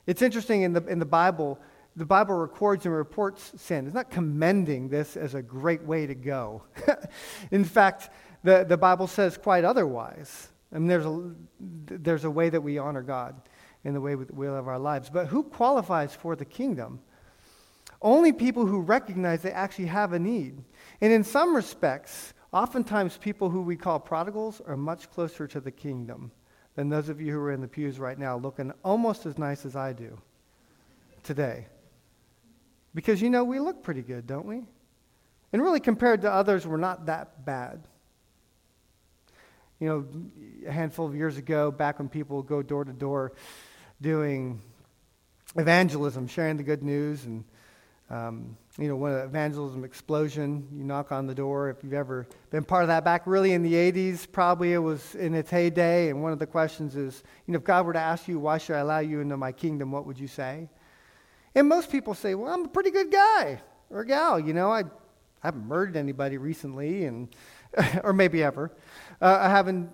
It's 0.08 0.22
interesting 0.22 0.64
in 0.64 0.74
the, 0.74 0.86
in 0.88 1.00
the 1.00 1.06
Bible, 1.06 1.60
the 1.96 2.06
Bible 2.06 2.36
records 2.36 2.86
and 2.86 2.96
reports 2.96 3.54
sin. 3.58 3.86
It's 3.86 3.96
not 3.96 4.10
commending 4.10 4.90
this 4.90 5.16
as 5.16 5.36
a 5.36 5.42
great 5.42 5.84
way 5.84 6.08
to 6.08 6.16
go. 6.16 6.64
in 7.52 7.64
fact, 7.64 8.10
the, 8.44 8.66
the 8.68 8.78
Bible 8.78 9.08
says 9.08 9.38
quite 9.38 9.64
otherwise. 9.64 10.50
I 10.74 10.80
mean, 10.80 10.88
there's 10.88 11.06
a, 11.06 11.32
there's 11.60 12.26
a 12.26 12.32
way 12.32 12.50
that 12.50 12.62
we 12.62 12.80
honor 12.80 13.04
God 13.04 13.36
in 13.84 13.94
the 13.94 14.02
way 14.02 14.16
we 14.16 14.50
live 14.50 14.68
our 14.68 14.80
lives. 14.80 15.10
But 15.10 15.28
who 15.28 15.44
qualifies 15.44 16.16
for 16.16 16.36
the 16.36 16.46
kingdom? 16.46 17.00
Only 18.02 18.34
people 18.34 18.66
who 18.66 18.82
recognize 18.82 19.42
they 19.42 19.52
actually 19.52 19.86
have 19.86 20.14
a 20.14 20.20
need. 20.20 20.64
And 21.00 21.14
in 21.14 21.24
some 21.24 21.56
respects, 21.56 22.34
Oftentimes, 22.54 23.18
people 23.18 23.50
who 23.50 23.64
we 23.64 23.76
call 23.76 24.00
prodigals 24.00 24.62
are 24.68 24.78
much 24.78 25.10
closer 25.10 25.48
to 25.48 25.60
the 25.60 25.72
kingdom 25.72 26.32
than 26.76 26.88
those 26.88 27.10
of 27.10 27.20
you 27.20 27.34
who 27.34 27.40
are 27.40 27.52
in 27.52 27.62
the 27.62 27.68
pews 27.68 28.00
right 28.00 28.18
now 28.18 28.38
looking 28.38 28.72
almost 28.84 29.26
as 29.26 29.40
nice 29.40 29.66
as 29.66 29.76
I 29.76 29.92
do 29.92 30.20
today. 31.24 31.66
Because, 32.94 33.24
you 33.24 33.32
know, 33.32 33.44
we 33.44 33.60
look 33.60 33.82
pretty 33.82 34.04
good, 34.04 34.28
don't 34.28 34.46
we? 34.46 34.62
And 35.52 35.62
really, 35.64 35.80
compared 35.80 36.22
to 36.22 36.32
others, 36.32 36.68
we're 36.68 36.78
not 36.78 37.08
that 37.08 37.44
bad. 37.44 37.88
You 39.80 39.88
know, 39.88 40.68
a 40.68 40.72
handful 40.72 41.08
of 41.08 41.16
years 41.16 41.38
ago, 41.38 41.72
back 41.72 41.98
when 41.98 42.08
people 42.08 42.44
go 42.44 42.62
door 42.62 42.86
to 42.86 42.94
door 42.94 43.34
doing 44.00 44.62
evangelism, 45.56 46.28
sharing 46.28 46.58
the 46.58 46.64
good 46.64 46.84
news, 46.84 47.26
and 47.26 47.46
um, 48.10 48.58
you 48.78 48.88
know, 48.88 48.96
when 48.96 49.14
evangelism 49.14 49.84
explosion, 49.84 50.68
you 50.72 50.84
knock 50.84 51.12
on 51.12 51.26
the 51.26 51.36
door. 51.36 51.70
If 51.70 51.84
you've 51.84 51.94
ever 51.94 52.28
been 52.50 52.64
part 52.64 52.84
of 52.84 52.88
that 52.88 53.04
back 53.04 53.26
really 53.26 53.54
in 53.54 53.64
the 53.64 53.74
80s, 53.74 54.30
probably 54.32 54.74
it 54.74 54.80
was 54.80 55.16
in 55.16 55.34
its 55.34 55.50
heyday. 55.50 56.10
And 56.10 56.22
one 56.22 56.32
of 56.32 56.40
the 56.40 56.48
questions 56.48 56.96
is, 56.96 57.24
you 57.48 57.54
know, 57.54 57.58
if 57.58 57.64
God 57.64 57.86
were 57.86 57.94
to 57.94 58.00
ask 58.00 58.28
you, 58.28 58.40
why 58.40 58.58
should 58.58 58.76
I 58.76 58.80
allow 58.80 59.00
you 59.00 59.22
into 59.22 59.38
my 59.38 59.52
kingdom, 59.52 59.92
what 59.92 60.06
would 60.06 60.20
you 60.20 60.28
say? 60.28 60.70
And 61.56 61.68
most 61.68 61.92
people 61.92 62.14
say, 62.14 62.36
well, 62.36 62.52
I'm 62.52 62.66
a 62.66 62.68
pretty 62.68 62.92
good 62.92 63.12
guy 63.12 63.62
or 63.90 64.04
gal. 64.04 64.40
You 64.40 64.54
know, 64.54 64.72
I, 64.72 64.82
I 64.82 64.84
haven't 65.44 65.66
murdered 65.66 65.96
anybody 65.96 66.38
recently, 66.38 67.06
and, 67.06 67.34
or 68.04 68.14
maybe 68.14 68.44
ever. 68.44 68.72
Uh, 69.22 69.38
I 69.40 69.50
haven't 69.50 69.90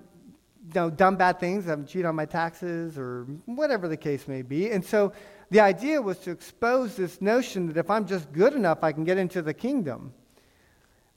you 0.67 0.73
know, 0.75 0.89
done 0.89 1.15
bad 1.15 1.39
things. 1.39 1.65
I 1.67 1.71
haven't 1.71 1.87
cheated 1.87 2.05
on 2.05 2.15
my 2.15 2.25
taxes 2.25 2.97
or 2.97 3.23
whatever 3.45 3.87
the 3.87 3.97
case 3.97 4.27
may 4.27 4.41
be. 4.41 4.71
And 4.71 4.83
so 4.85 5.11
the 5.49 5.59
idea 5.59 6.01
was 6.01 6.17
to 6.19 6.31
expose 6.31 6.95
this 6.95 7.21
notion 7.21 7.67
that 7.67 7.77
if 7.77 7.89
I'm 7.89 8.05
just 8.05 8.31
good 8.31 8.53
enough, 8.53 8.83
I 8.83 8.91
can 8.91 9.03
get 9.03 9.17
into 9.17 9.41
the 9.41 9.53
kingdom. 9.53 10.13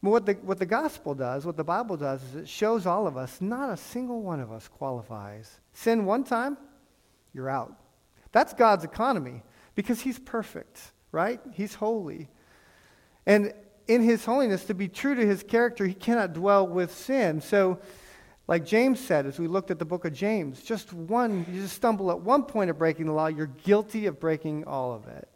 But 0.03 0.11
what 0.11 0.27
the, 0.27 0.33
what 0.35 0.59
the 0.59 0.67
gospel 0.67 1.15
does, 1.15 1.47
what 1.47 1.57
the 1.57 1.65
Bible 1.65 1.97
does, 1.97 2.23
is 2.25 2.35
it 2.35 2.49
shows 2.49 2.87
all 2.87 3.07
of 3.07 3.17
us, 3.17 3.41
not 3.41 3.71
a 3.71 3.77
single 3.77 4.23
one 4.23 4.41
of 4.41 4.51
us 4.51 4.67
qualifies. 4.67 5.61
Sin 5.75 6.05
one 6.05 6.25
time, 6.25 6.57
you're 7.33 7.49
out. 7.49 7.75
That's 8.33 8.53
God's 8.53 8.85
economy 8.85 9.43
because 9.75 10.01
He's 10.01 10.19
perfect, 10.19 10.81
right? 11.13 11.41
He's 11.53 11.75
holy. 11.75 12.29
And 13.27 13.53
in 13.87 14.03
His 14.03 14.25
holiness, 14.25 14.65
to 14.65 14.75
be 14.75 14.89
true 14.89 15.15
to 15.15 15.25
His 15.25 15.43
character, 15.43 15.87
He 15.87 15.95
cannot 15.95 16.33
dwell 16.33 16.67
with 16.67 16.93
sin. 16.93 17.41
So, 17.41 17.79
like 18.53 18.67
James 18.67 19.01
said, 19.01 19.25
as 19.25 19.39
we 19.39 19.47
looked 19.47 19.71
at 19.71 19.79
the 19.79 19.85
book 19.87 20.05
of 20.05 20.13
James, 20.13 20.63
just 20.63 20.93
one, 20.93 21.47
you 21.51 21.63
just 21.63 21.75
stumble 21.75 22.11
at 22.11 22.21
one 22.21 22.43
point 22.43 22.69
of 22.69 22.77
breaking 22.77 23.07
the 23.07 23.13
law, 23.13 23.29
you're 23.29 23.47
guilty 23.47 24.05
of 24.05 24.21
breaking 24.21 24.67
all 24.67 24.93
of 24.93 25.09
it. 25.09 25.27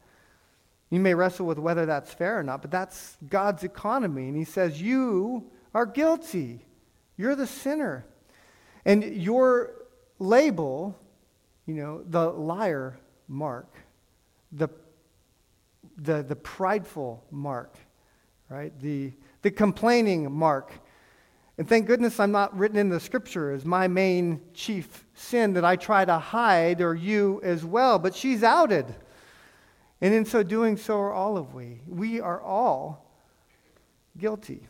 You 0.91 1.01
may 1.01 1.15
wrestle 1.15 1.47
with 1.47 1.59
whether 1.59 1.87
that's 1.87 2.13
fair 2.13 2.39
or 2.39 2.43
not, 2.43 2.61
but 2.61 2.71
that's 2.71 3.17
God's 3.27 3.65
economy. 3.65 4.29
And 4.29 4.37
He 4.37 4.45
says, 4.45 4.83
You 4.83 5.51
are 5.73 5.87
guilty. 5.87 6.67
You're 7.17 7.35
the 7.35 7.47
sinner. 7.47 8.05
And 8.85 9.03
your 9.03 9.73
label, 10.19 10.95
you 11.65 11.73
know, 11.73 12.03
the 12.07 12.29
liar 12.29 12.99
mark, 13.29 13.73
the, 14.53 14.69
the, 15.97 16.23
the 16.23 16.37
prideful 16.37 17.25
mark, 17.31 17.79
right? 18.51 18.79
The, 18.79 19.15
the 19.41 19.53
complaining 19.53 20.31
mark 20.31 20.71
and 21.59 21.69
thank 21.69 21.87
goodness 21.87 22.21
I'm 22.21 22.33
not 22.33 22.57
written 22.57 22.77
in 22.77 22.91
the 22.91 23.01
scripture 23.01 23.51
as 23.51 23.65
my 23.65 23.89
main 23.89 24.41
chief 24.53 25.07
sin 25.15 25.55
that 25.55 25.65
I 25.65 25.77
try 25.77 26.05
to 26.05 26.19
hide, 26.19 26.83
or 26.83 26.95
you 26.95 27.41
as 27.43 27.65
well. 27.65 27.99
But 27.99 28.15
she's 28.15 28.43
outed. 28.43 28.95
And 30.03 30.13
in 30.13 30.27
so 30.27 30.43
doing, 30.43 30.77
so 30.77 30.99
are 30.99 31.13
all 31.13 31.39
of 31.39 31.55
we. 31.55 31.81
We 31.89 32.21
are 32.21 32.41
all 32.41 33.11
guilty. 34.19 34.69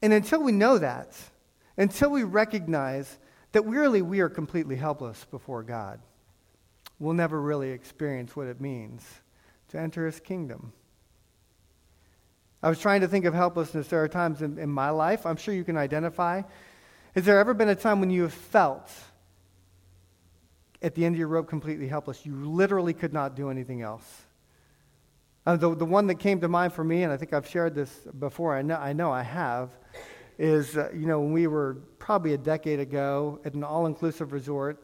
And 0.00 0.12
until 0.12 0.42
we 0.42 0.52
know 0.52 0.78
that, 0.78 1.16
until 1.76 2.10
we 2.10 2.22
recognize 2.22 3.18
that 3.52 3.62
really 3.62 4.02
we 4.02 4.20
are 4.20 4.28
completely 4.28 4.76
helpless 4.76 5.26
before 5.30 5.64
God, 5.64 5.98
we'll 7.00 7.14
never 7.14 7.40
really 7.40 7.70
experience 7.70 8.36
what 8.36 8.46
it 8.46 8.60
means 8.60 9.04
to 9.68 9.80
enter 9.80 10.06
his 10.06 10.20
kingdom. 10.20 10.72
I 12.64 12.70
was 12.70 12.78
trying 12.78 13.02
to 13.02 13.08
think 13.08 13.26
of 13.26 13.34
helplessness. 13.34 13.88
There 13.88 14.02
are 14.02 14.08
times 14.08 14.40
in, 14.40 14.58
in 14.58 14.70
my 14.70 14.88
life, 14.88 15.26
I'm 15.26 15.36
sure 15.36 15.52
you 15.52 15.64
can 15.64 15.76
identify. 15.76 16.40
Has 17.14 17.26
there 17.26 17.38
ever 17.38 17.52
been 17.52 17.68
a 17.68 17.74
time 17.74 18.00
when 18.00 18.08
you 18.08 18.22
have 18.22 18.32
felt 18.32 18.90
at 20.80 20.94
the 20.94 21.04
end 21.04 21.14
of 21.14 21.18
your 21.18 21.28
rope 21.28 21.46
completely 21.46 21.88
helpless? 21.88 22.24
You 22.24 22.34
literally 22.34 22.94
could 22.94 23.12
not 23.12 23.36
do 23.36 23.50
anything 23.50 23.82
else. 23.82 24.22
Uh, 25.44 25.56
the, 25.56 25.74
the 25.76 25.84
one 25.84 26.06
that 26.06 26.14
came 26.14 26.40
to 26.40 26.48
mind 26.48 26.72
for 26.72 26.82
me, 26.82 27.02
and 27.02 27.12
I 27.12 27.18
think 27.18 27.34
I've 27.34 27.46
shared 27.46 27.74
this 27.74 27.90
before, 28.18 28.56
I 28.56 28.62
know 28.62 28.76
I, 28.76 28.94
know 28.94 29.12
I 29.12 29.24
have, 29.24 29.68
is, 30.38 30.74
uh, 30.78 30.88
you 30.94 31.04
know, 31.06 31.20
when 31.20 31.32
we 31.34 31.46
were 31.46 31.82
probably 31.98 32.32
a 32.32 32.38
decade 32.38 32.80
ago 32.80 33.40
at 33.44 33.52
an 33.52 33.62
all 33.62 33.84
inclusive 33.84 34.32
resort 34.32 34.82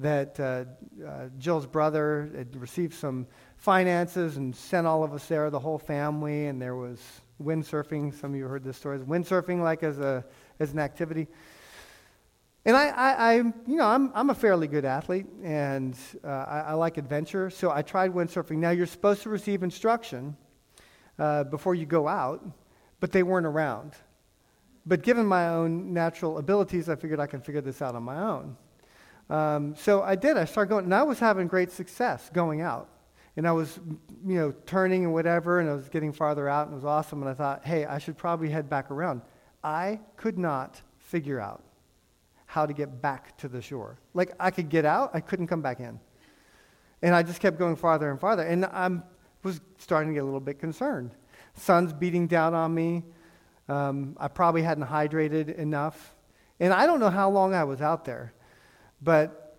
that 0.00 0.40
uh, 0.40 0.64
uh, 1.06 1.28
Jill's 1.38 1.66
brother 1.66 2.32
had 2.36 2.56
received 2.56 2.94
some 2.94 3.28
finances 3.62 4.38
and 4.38 4.54
sent 4.54 4.88
all 4.88 5.04
of 5.04 5.12
us 5.14 5.24
there, 5.26 5.48
the 5.48 5.58
whole 5.58 5.78
family, 5.78 6.46
and 6.46 6.60
there 6.60 6.74
was 6.74 7.00
windsurfing. 7.40 8.12
Some 8.12 8.32
of 8.32 8.36
you 8.36 8.46
heard 8.48 8.64
this 8.64 8.76
story. 8.76 8.98
Windsurfing, 8.98 9.62
like 9.62 9.84
as 9.84 10.00
a 10.00 10.24
as 10.58 10.72
an 10.72 10.80
activity. 10.80 11.28
And 12.64 12.76
I, 12.76 12.88
I, 12.88 13.12
I 13.12 13.34
you 13.36 13.76
know, 13.76 13.86
I'm, 13.86 14.10
I'm 14.14 14.30
a 14.30 14.34
fairly 14.34 14.66
good 14.66 14.84
athlete, 14.84 15.26
and 15.42 15.96
uh, 16.24 16.28
I, 16.28 16.60
I, 16.60 16.72
like 16.74 16.96
adventure, 16.96 17.50
so 17.50 17.72
I 17.72 17.82
tried 17.82 18.12
windsurfing. 18.12 18.56
Now 18.56 18.70
you're 18.70 18.86
supposed 18.86 19.22
to 19.22 19.30
receive 19.30 19.64
instruction 19.64 20.36
uh, 21.18 21.44
before 21.44 21.74
you 21.74 21.86
go 21.86 22.06
out, 22.06 22.44
but 23.00 23.10
they 23.10 23.24
weren't 23.24 23.46
around. 23.46 23.92
But 24.86 25.02
given 25.02 25.26
my 25.26 25.48
own 25.48 25.92
natural 25.92 26.38
abilities, 26.38 26.88
I 26.88 26.94
figured 26.94 27.18
I 27.18 27.26
could 27.26 27.44
figure 27.44 27.60
this 27.60 27.82
out 27.82 27.96
on 27.96 28.04
my 28.04 28.18
own. 28.18 28.56
Um, 29.28 29.74
so 29.76 30.02
I 30.02 30.14
did. 30.14 30.36
I 30.36 30.44
started 30.44 30.68
going, 30.68 30.84
and 30.84 30.94
I 30.94 31.02
was 31.02 31.18
having 31.18 31.48
great 31.48 31.72
success 31.72 32.30
going 32.32 32.60
out 32.60 32.88
and 33.36 33.48
I 33.48 33.52
was, 33.52 33.80
you 34.26 34.34
know, 34.36 34.52
turning 34.66 35.04
and 35.04 35.12
whatever, 35.12 35.60
and 35.60 35.68
I 35.70 35.74
was 35.74 35.88
getting 35.88 36.12
farther 36.12 36.48
out, 36.48 36.66
and 36.66 36.74
it 36.74 36.76
was 36.76 36.84
awesome. 36.84 37.22
And 37.22 37.30
I 37.30 37.34
thought, 37.34 37.64
hey, 37.64 37.86
I 37.86 37.98
should 37.98 38.16
probably 38.16 38.50
head 38.50 38.68
back 38.68 38.90
around. 38.90 39.22
I 39.64 40.00
could 40.16 40.38
not 40.38 40.80
figure 40.98 41.40
out 41.40 41.62
how 42.46 42.66
to 42.66 42.72
get 42.72 43.00
back 43.00 43.36
to 43.38 43.48
the 43.48 43.62
shore. 43.62 43.98
Like, 44.12 44.32
I 44.38 44.50
could 44.50 44.68
get 44.68 44.84
out, 44.84 45.10
I 45.14 45.20
couldn't 45.20 45.46
come 45.46 45.62
back 45.62 45.80
in. 45.80 45.98
And 47.00 47.14
I 47.14 47.22
just 47.22 47.40
kept 47.40 47.58
going 47.58 47.76
farther 47.76 48.10
and 48.10 48.20
farther. 48.20 48.42
And 48.42 48.66
I 48.66 48.90
was 49.42 49.60
starting 49.78 50.10
to 50.10 50.14
get 50.14 50.22
a 50.22 50.24
little 50.24 50.40
bit 50.40 50.58
concerned. 50.58 51.12
Sun's 51.54 51.92
beating 51.92 52.26
down 52.26 52.54
on 52.54 52.74
me. 52.74 53.02
Um, 53.68 54.16
I 54.20 54.28
probably 54.28 54.62
hadn't 54.62 54.86
hydrated 54.86 55.56
enough. 55.56 56.14
And 56.60 56.72
I 56.72 56.86
don't 56.86 57.00
know 57.00 57.10
how 57.10 57.30
long 57.30 57.54
I 57.54 57.64
was 57.64 57.80
out 57.80 58.04
there, 58.04 58.32
but 59.00 59.56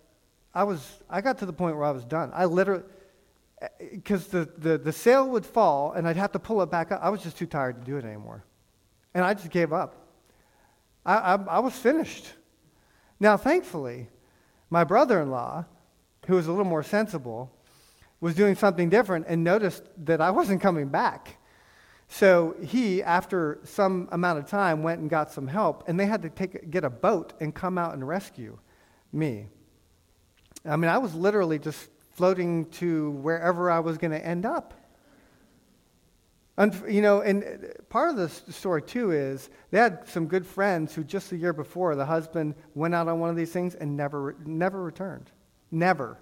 I 0.54 0.64
was, 0.64 1.02
I 1.10 1.20
got 1.20 1.38
to 1.38 1.46
the 1.46 1.52
point 1.52 1.76
where 1.76 1.84
I 1.84 1.90
was 1.90 2.04
done. 2.04 2.30
I 2.32 2.44
literally, 2.44 2.84
because 3.78 4.28
the, 4.28 4.48
the, 4.58 4.78
the 4.78 4.92
sail 4.92 5.28
would 5.30 5.46
fall 5.46 5.92
and 5.92 6.06
I'd 6.06 6.16
have 6.16 6.32
to 6.32 6.38
pull 6.38 6.62
it 6.62 6.70
back 6.70 6.92
up. 6.92 7.00
I 7.02 7.10
was 7.10 7.22
just 7.22 7.36
too 7.36 7.46
tired 7.46 7.80
to 7.80 7.84
do 7.84 7.96
it 7.96 8.04
anymore. 8.04 8.44
And 9.14 9.24
I 9.24 9.34
just 9.34 9.50
gave 9.50 9.72
up. 9.72 10.08
I, 11.06 11.16
I, 11.16 11.34
I 11.34 11.58
was 11.60 11.74
finished. 11.74 12.26
Now, 13.20 13.36
thankfully, 13.36 14.08
my 14.70 14.84
brother 14.84 15.22
in 15.22 15.30
law, 15.30 15.64
who 16.26 16.34
was 16.34 16.46
a 16.46 16.50
little 16.50 16.64
more 16.64 16.82
sensible, 16.82 17.52
was 18.20 18.34
doing 18.34 18.54
something 18.54 18.88
different 18.88 19.26
and 19.28 19.44
noticed 19.44 19.84
that 20.04 20.20
I 20.20 20.30
wasn't 20.30 20.60
coming 20.60 20.88
back. 20.88 21.36
So 22.08 22.56
he, 22.62 23.02
after 23.02 23.60
some 23.64 24.08
amount 24.12 24.38
of 24.38 24.46
time, 24.46 24.82
went 24.82 25.00
and 25.00 25.10
got 25.10 25.30
some 25.30 25.46
help, 25.46 25.88
and 25.88 25.98
they 25.98 26.06
had 26.06 26.22
to 26.22 26.30
take, 26.30 26.70
get 26.70 26.84
a 26.84 26.90
boat 26.90 27.34
and 27.40 27.54
come 27.54 27.78
out 27.78 27.94
and 27.94 28.06
rescue 28.06 28.58
me. 29.12 29.46
I 30.64 30.76
mean, 30.76 30.90
I 30.90 30.98
was 30.98 31.14
literally 31.14 31.58
just 31.58 31.88
floating 32.14 32.66
to 32.70 33.10
wherever 33.10 33.70
I 33.70 33.80
was 33.80 33.98
going 33.98 34.12
to 34.12 34.24
end 34.24 34.46
up. 34.46 34.74
And, 36.56 36.72
you 36.88 37.02
know, 37.02 37.20
and 37.20 37.42
uh, 37.42 37.82
part 37.88 38.10
of 38.10 38.16
the 38.16 38.28
story 38.28 38.80
too 38.80 39.10
is 39.10 39.50
they 39.70 39.78
had 39.78 40.08
some 40.08 40.26
good 40.26 40.46
friends 40.46 40.94
who 40.94 41.02
just 41.02 41.30
the 41.30 41.36
year 41.36 41.52
before 41.52 41.96
the 41.96 42.06
husband 42.06 42.54
went 42.74 42.94
out 42.94 43.08
on 43.08 43.18
one 43.18 43.28
of 43.28 43.36
these 43.36 43.50
things 43.50 43.74
and 43.74 43.96
never, 43.96 44.36
never 44.46 44.82
returned, 44.82 45.30
never 45.72 46.16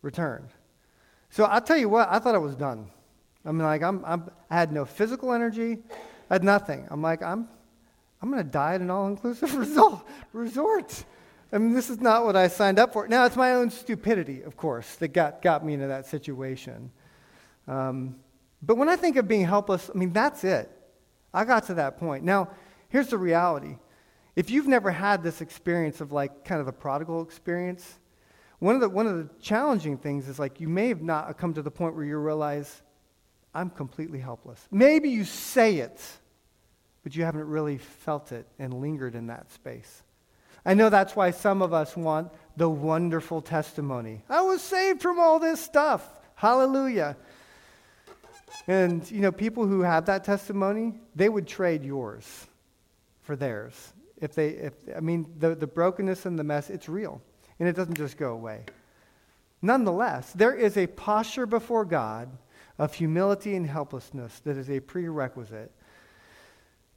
returned. 0.00 0.48
So 1.30 1.44
I'll 1.44 1.60
tell 1.60 1.76
you 1.76 1.90
what, 1.90 2.08
I 2.10 2.18
thought 2.18 2.34
I 2.34 2.38
was 2.38 2.56
done. 2.56 2.90
I 3.44 3.52
mean, 3.52 3.62
like 3.62 3.82
I'm, 3.82 4.02
I'm 4.04 4.30
I 4.50 4.56
had 4.56 4.72
no 4.72 4.86
physical 4.86 5.32
energy, 5.32 5.78
I 6.30 6.34
had 6.34 6.44
nothing. 6.44 6.86
I'm 6.90 7.02
like 7.02 7.22
I'm, 7.22 7.48
I'm 8.22 8.30
going 8.30 8.42
to 8.42 8.50
die 8.50 8.74
at 8.74 8.80
an 8.80 8.90
all-inclusive 8.90 9.54
resort. 10.32 11.04
I 11.52 11.58
mean, 11.58 11.72
this 11.72 11.88
is 11.88 12.00
not 12.00 12.24
what 12.24 12.36
I 12.36 12.48
signed 12.48 12.78
up 12.78 12.92
for. 12.92 13.08
Now, 13.08 13.24
it's 13.24 13.36
my 13.36 13.52
own 13.52 13.70
stupidity, 13.70 14.42
of 14.42 14.56
course, 14.56 14.96
that 14.96 15.08
got, 15.08 15.40
got 15.40 15.64
me 15.64 15.74
into 15.74 15.86
that 15.86 16.06
situation. 16.06 16.90
Um, 17.66 18.16
but 18.62 18.76
when 18.76 18.88
I 18.88 18.96
think 18.96 19.16
of 19.16 19.26
being 19.26 19.44
helpless, 19.44 19.90
I 19.92 19.96
mean, 19.96 20.12
that's 20.12 20.44
it. 20.44 20.70
I 21.32 21.44
got 21.44 21.66
to 21.66 21.74
that 21.74 21.98
point. 21.98 22.24
Now, 22.24 22.50
here's 22.88 23.08
the 23.08 23.18
reality. 23.18 23.76
If 24.36 24.50
you've 24.50 24.68
never 24.68 24.90
had 24.90 25.22
this 25.22 25.40
experience 25.40 26.00
of 26.00 26.12
like 26.12 26.44
kind 26.44 26.60
of 26.60 26.66
the 26.66 26.72
prodigal 26.72 27.22
experience, 27.22 27.98
one 28.58 28.74
of 28.74 28.80
the, 28.80 28.88
one 28.88 29.06
of 29.06 29.16
the 29.16 29.28
challenging 29.40 29.96
things 29.96 30.28
is 30.28 30.38
like 30.38 30.60
you 30.60 30.68
may 30.68 30.88
have 30.88 31.02
not 31.02 31.38
come 31.38 31.54
to 31.54 31.62
the 31.62 31.70
point 31.70 31.94
where 31.94 32.04
you 32.04 32.18
realize, 32.18 32.82
I'm 33.54 33.70
completely 33.70 34.18
helpless. 34.18 34.66
Maybe 34.70 35.08
you 35.10 35.24
say 35.24 35.76
it, 35.76 36.00
but 37.02 37.16
you 37.16 37.24
haven't 37.24 37.46
really 37.46 37.78
felt 37.78 38.32
it 38.32 38.46
and 38.58 38.74
lingered 38.74 39.14
in 39.14 39.28
that 39.28 39.50
space. 39.52 40.02
I 40.64 40.74
know 40.74 40.90
that's 40.90 41.16
why 41.16 41.30
some 41.30 41.62
of 41.62 41.72
us 41.72 41.96
want 41.96 42.32
the 42.56 42.68
wonderful 42.68 43.40
testimony. 43.40 44.22
I 44.28 44.42
was 44.42 44.60
saved 44.60 45.00
from 45.00 45.18
all 45.18 45.38
this 45.38 45.60
stuff. 45.60 46.06
Hallelujah. 46.34 47.16
And, 48.66 49.08
you 49.10 49.20
know, 49.20 49.32
people 49.32 49.66
who 49.66 49.80
have 49.80 50.06
that 50.06 50.24
testimony, 50.24 50.94
they 51.14 51.28
would 51.28 51.46
trade 51.46 51.84
yours 51.84 52.46
for 53.22 53.36
theirs. 53.36 53.92
If 54.20 54.34
they, 54.34 54.48
if, 54.48 54.74
I 54.94 55.00
mean, 55.00 55.32
the, 55.38 55.54
the 55.54 55.66
brokenness 55.66 56.26
and 56.26 56.38
the 56.38 56.44
mess, 56.44 56.70
it's 56.70 56.88
real. 56.88 57.22
And 57.58 57.68
it 57.68 57.76
doesn't 57.76 57.96
just 57.96 58.16
go 58.16 58.32
away. 58.32 58.64
Nonetheless, 59.62 60.32
there 60.32 60.54
is 60.54 60.76
a 60.76 60.86
posture 60.86 61.46
before 61.46 61.84
God 61.84 62.28
of 62.78 62.94
humility 62.94 63.56
and 63.56 63.66
helplessness 63.66 64.40
that 64.40 64.56
is 64.56 64.70
a 64.70 64.80
prerequisite 64.80 65.72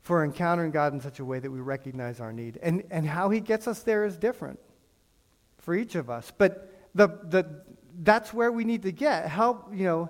for 0.01 0.23
encountering 0.23 0.71
God 0.71 0.93
in 0.93 0.99
such 0.99 1.19
a 1.19 1.25
way 1.25 1.39
that 1.39 1.51
we 1.51 1.59
recognize 1.59 2.19
our 2.19 2.33
need. 2.33 2.59
And, 2.61 2.83
and 2.89 3.05
how 3.05 3.29
he 3.29 3.39
gets 3.39 3.67
us 3.67 3.83
there 3.83 4.03
is 4.03 4.17
different 4.17 4.59
for 5.59 5.75
each 5.75 5.95
of 5.95 6.09
us. 6.09 6.31
But 6.35 6.73
the, 6.95 7.07
the, 7.23 7.63
that's 8.01 8.33
where 8.33 8.51
we 8.51 8.63
need 8.63 8.83
to 8.83 8.91
get. 8.91 9.27
Help, 9.27 9.69
you 9.73 9.85
know, 9.85 10.09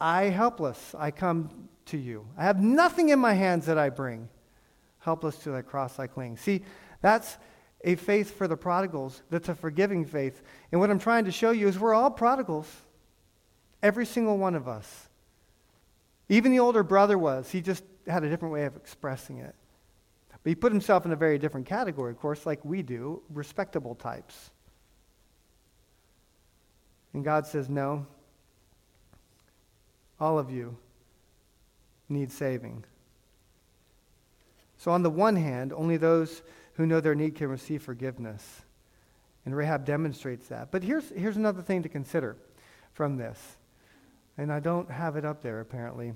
I 0.00 0.24
helpless, 0.24 0.94
I 0.98 1.10
come 1.10 1.68
to 1.86 1.96
you. 1.96 2.26
I 2.36 2.44
have 2.44 2.60
nothing 2.60 3.08
in 3.08 3.18
my 3.18 3.32
hands 3.32 3.66
that 3.66 3.78
I 3.78 3.88
bring. 3.88 4.28
Helpless 4.98 5.36
to 5.38 5.50
thy 5.50 5.62
cross 5.62 5.98
I 5.98 6.06
cling. 6.06 6.36
See, 6.36 6.62
that's 7.00 7.38
a 7.84 7.94
faith 7.94 8.36
for 8.36 8.48
the 8.48 8.56
prodigals. 8.56 9.22
That's 9.30 9.48
a 9.48 9.54
forgiving 9.54 10.04
faith. 10.04 10.42
And 10.72 10.80
what 10.80 10.90
I'm 10.90 10.98
trying 10.98 11.24
to 11.26 11.32
show 11.32 11.52
you 11.52 11.68
is 11.68 11.78
we're 11.78 11.94
all 11.94 12.10
prodigals. 12.10 12.66
Every 13.82 14.04
single 14.04 14.36
one 14.36 14.54
of 14.54 14.68
us. 14.68 15.08
Even 16.28 16.50
the 16.50 16.58
older 16.58 16.82
brother 16.82 17.16
was. 17.16 17.50
He 17.50 17.60
just 17.60 17.84
had 18.06 18.24
a 18.24 18.28
different 18.28 18.52
way 18.52 18.64
of 18.64 18.76
expressing 18.76 19.38
it. 19.38 19.54
But 20.30 20.50
he 20.50 20.54
put 20.54 20.72
himself 20.72 21.04
in 21.04 21.12
a 21.12 21.16
very 21.16 21.38
different 21.38 21.66
category, 21.66 22.12
of 22.12 22.18
course, 22.18 22.46
like 22.46 22.64
we 22.64 22.82
do, 22.82 23.22
respectable 23.30 23.94
types. 23.94 24.50
And 27.12 27.24
God 27.24 27.46
says, 27.46 27.68
No, 27.68 28.06
all 30.20 30.38
of 30.38 30.50
you 30.50 30.76
need 32.08 32.30
saving. 32.30 32.84
So, 34.78 34.90
on 34.90 35.02
the 35.02 35.10
one 35.10 35.34
hand, 35.34 35.72
only 35.72 35.96
those 35.96 36.42
who 36.74 36.86
know 36.86 37.00
their 37.00 37.14
need 37.14 37.34
can 37.34 37.48
receive 37.48 37.82
forgiveness. 37.82 38.62
And 39.46 39.56
Rahab 39.56 39.84
demonstrates 39.84 40.48
that. 40.48 40.70
But 40.70 40.82
here's, 40.82 41.08
here's 41.10 41.36
another 41.36 41.62
thing 41.62 41.82
to 41.84 41.88
consider 41.88 42.36
from 42.92 43.16
this. 43.16 43.56
And 44.36 44.52
I 44.52 44.60
don't 44.60 44.90
have 44.90 45.16
it 45.16 45.24
up 45.24 45.42
there, 45.42 45.60
apparently. 45.60 46.12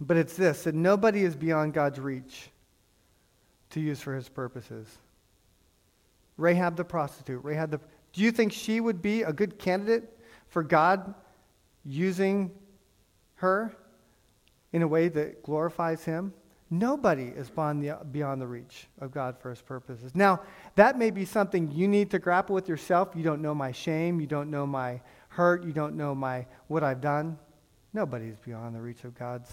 But 0.00 0.16
it's 0.16 0.36
this 0.36 0.64
that 0.64 0.74
nobody 0.74 1.22
is 1.22 1.36
beyond 1.36 1.72
God's 1.72 2.00
reach 2.00 2.50
to 3.70 3.80
use 3.80 4.00
for 4.00 4.14
his 4.14 4.28
purposes. 4.28 4.86
Rahab 6.36 6.76
the 6.76 6.84
prostitute, 6.84 7.44
Rahab 7.44 7.70
the. 7.70 7.80
Do 8.12 8.22
you 8.22 8.30
think 8.30 8.52
she 8.52 8.80
would 8.80 9.02
be 9.02 9.22
a 9.22 9.32
good 9.32 9.58
candidate 9.58 10.18
for 10.48 10.62
God 10.62 11.14
using 11.84 12.50
her 13.36 13.74
in 14.72 14.82
a 14.82 14.88
way 14.88 15.08
that 15.08 15.42
glorifies 15.42 16.04
him? 16.04 16.32
Nobody 16.70 17.24
is 17.24 17.50
beyond 17.50 17.82
the, 17.82 17.98
beyond 18.10 18.40
the 18.40 18.46
reach 18.46 18.88
of 19.00 19.12
God 19.12 19.36
for 19.38 19.50
his 19.50 19.60
purposes. 19.60 20.12
Now, 20.14 20.40
that 20.76 20.98
may 20.98 21.10
be 21.10 21.24
something 21.24 21.70
you 21.70 21.86
need 21.86 22.10
to 22.10 22.18
grapple 22.18 22.54
with 22.54 22.68
yourself. 22.68 23.10
You 23.14 23.22
don't 23.22 23.42
know 23.42 23.54
my 23.54 23.70
shame. 23.70 24.20
You 24.20 24.26
don't 24.26 24.50
know 24.50 24.66
my 24.66 25.00
hurt. 25.28 25.64
You 25.64 25.72
don't 25.72 25.96
know 25.96 26.14
my, 26.14 26.46
what 26.68 26.82
I've 26.82 27.00
done. 27.00 27.38
Nobody's 27.92 28.36
beyond 28.38 28.74
the 28.74 28.80
reach 28.80 29.04
of 29.04 29.16
God's 29.16 29.52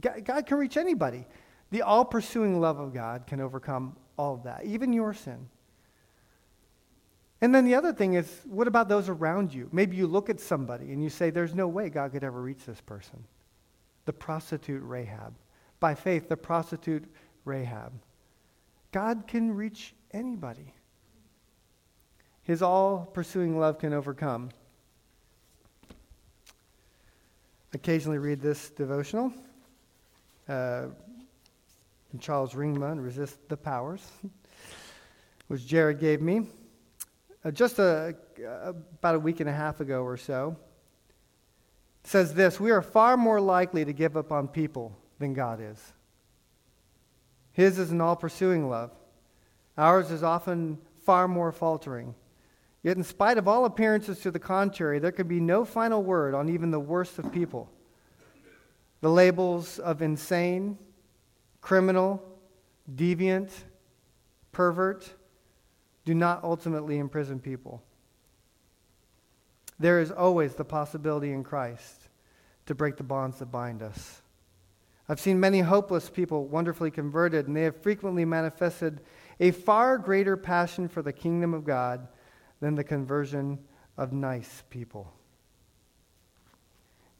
God, 0.00 0.46
can 0.46 0.58
reach 0.58 0.76
anybody. 0.76 1.26
The 1.70 1.82
all 1.82 2.04
pursuing 2.04 2.60
love 2.60 2.78
of 2.78 2.92
God 2.92 3.26
can 3.26 3.40
overcome 3.40 3.96
all 4.16 4.34
of 4.34 4.42
that, 4.44 4.64
even 4.64 4.92
your 4.92 5.14
sin. 5.14 5.48
And 7.40 7.54
then 7.54 7.64
the 7.64 7.74
other 7.74 7.92
thing 7.92 8.14
is, 8.14 8.42
what 8.44 8.68
about 8.68 8.88
those 8.88 9.08
around 9.08 9.54
you? 9.54 9.68
Maybe 9.72 9.96
you 9.96 10.06
look 10.06 10.28
at 10.28 10.40
somebody 10.40 10.92
and 10.92 11.02
you 11.02 11.08
say, 11.08 11.30
There's 11.30 11.54
no 11.54 11.68
way 11.68 11.88
God 11.88 12.12
could 12.12 12.24
ever 12.24 12.40
reach 12.40 12.66
this 12.66 12.80
person. 12.80 13.24
The 14.04 14.12
prostitute 14.12 14.82
Rahab. 14.84 15.34
By 15.78 15.94
faith, 15.94 16.28
the 16.28 16.36
prostitute 16.36 17.04
Rahab. 17.44 17.92
God 18.92 19.24
can 19.26 19.54
reach 19.54 19.94
anybody. 20.12 20.74
His 22.42 22.60
all 22.60 23.08
pursuing 23.14 23.58
love 23.58 23.78
can 23.78 23.94
overcome. 23.94 24.50
Occasionally 27.72 28.18
read 28.18 28.42
this 28.42 28.70
devotional 28.70 29.32
uh, 30.50 30.88
Charles 32.18 32.54
Ringma, 32.54 33.02
Resist 33.02 33.38
the 33.48 33.56
Powers, 33.56 34.04
which 35.46 35.64
Jared 35.64 36.00
gave 36.00 36.20
me 36.20 36.46
uh, 37.44 37.50
just 37.50 37.78
a, 37.78 38.16
about 38.68 39.14
a 39.14 39.18
week 39.18 39.40
and 39.40 39.48
a 39.48 39.52
half 39.52 39.80
ago 39.80 40.02
or 40.02 40.16
so. 40.16 40.56
Says 42.02 42.34
this 42.34 42.58
We 42.58 42.72
are 42.72 42.82
far 42.82 43.16
more 43.16 43.40
likely 43.40 43.84
to 43.84 43.92
give 43.92 44.16
up 44.16 44.32
on 44.32 44.48
people 44.48 44.96
than 45.18 45.34
God 45.34 45.60
is. 45.60 45.92
His 47.52 47.78
is 47.78 47.92
an 47.92 48.00
all 48.00 48.16
pursuing 48.16 48.68
love, 48.68 48.90
ours 49.78 50.10
is 50.10 50.22
often 50.22 50.78
far 51.04 51.28
more 51.28 51.52
faltering. 51.52 52.14
Yet, 52.82 52.96
in 52.96 53.04
spite 53.04 53.36
of 53.36 53.46
all 53.46 53.66
appearances 53.66 54.20
to 54.20 54.30
the 54.30 54.38
contrary, 54.38 54.98
there 54.98 55.12
could 55.12 55.28
be 55.28 55.38
no 55.38 55.66
final 55.66 56.02
word 56.02 56.34
on 56.34 56.48
even 56.48 56.70
the 56.70 56.80
worst 56.80 57.18
of 57.18 57.30
people. 57.30 57.70
The 59.00 59.08
labels 59.08 59.78
of 59.78 60.02
insane, 60.02 60.78
criminal, 61.60 62.22
deviant, 62.94 63.50
pervert 64.52 65.14
do 66.04 66.14
not 66.14 66.44
ultimately 66.44 66.98
imprison 66.98 67.40
people. 67.40 67.82
There 69.78 70.00
is 70.00 70.10
always 70.10 70.54
the 70.54 70.64
possibility 70.64 71.32
in 71.32 71.42
Christ 71.42 72.08
to 72.66 72.74
break 72.74 72.96
the 72.96 73.02
bonds 73.02 73.38
that 73.38 73.46
bind 73.46 73.82
us. 73.82 74.20
I've 75.08 75.18
seen 75.18 75.40
many 75.40 75.60
hopeless 75.60 76.08
people 76.10 76.46
wonderfully 76.46 76.90
converted, 76.90 77.48
and 77.48 77.56
they 77.56 77.62
have 77.62 77.82
frequently 77.82 78.24
manifested 78.24 79.00
a 79.40 79.50
far 79.50 79.98
greater 79.98 80.36
passion 80.36 80.86
for 80.86 81.02
the 81.02 81.12
kingdom 81.12 81.54
of 81.54 81.64
God 81.64 82.06
than 82.60 82.74
the 82.74 82.84
conversion 82.84 83.58
of 83.96 84.12
nice 84.12 84.62
people. 84.70 85.12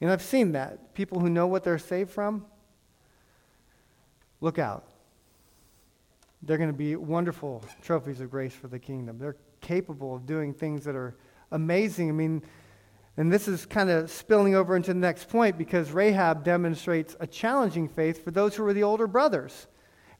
And 0.00 0.10
I've 0.10 0.22
seen 0.22 0.52
that. 0.52 0.94
People 0.94 1.20
who 1.20 1.28
know 1.28 1.46
what 1.46 1.62
they're 1.62 1.78
saved 1.78 2.10
from, 2.10 2.46
look 4.40 4.58
out. 4.58 4.86
They're 6.42 6.58
going 6.58 6.70
to 6.70 6.76
be 6.76 6.96
wonderful 6.96 7.62
trophies 7.82 8.20
of 8.20 8.30
grace 8.30 8.54
for 8.54 8.68
the 8.68 8.78
kingdom. 8.78 9.18
They're 9.18 9.36
capable 9.60 10.14
of 10.14 10.24
doing 10.24 10.54
things 10.54 10.84
that 10.84 10.96
are 10.96 11.16
amazing. 11.50 12.08
I 12.08 12.12
mean, 12.12 12.42
and 13.18 13.30
this 13.30 13.46
is 13.46 13.66
kind 13.66 13.90
of 13.90 14.10
spilling 14.10 14.54
over 14.54 14.74
into 14.74 14.94
the 14.94 14.98
next 14.98 15.28
point 15.28 15.58
because 15.58 15.90
Rahab 15.92 16.44
demonstrates 16.44 17.14
a 17.20 17.26
challenging 17.26 17.88
faith 17.88 18.24
for 18.24 18.30
those 18.30 18.54
who 18.54 18.62
were 18.62 18.72
the 18.72 18.84
older 18.84 19.06
brothers. 19.06 19.66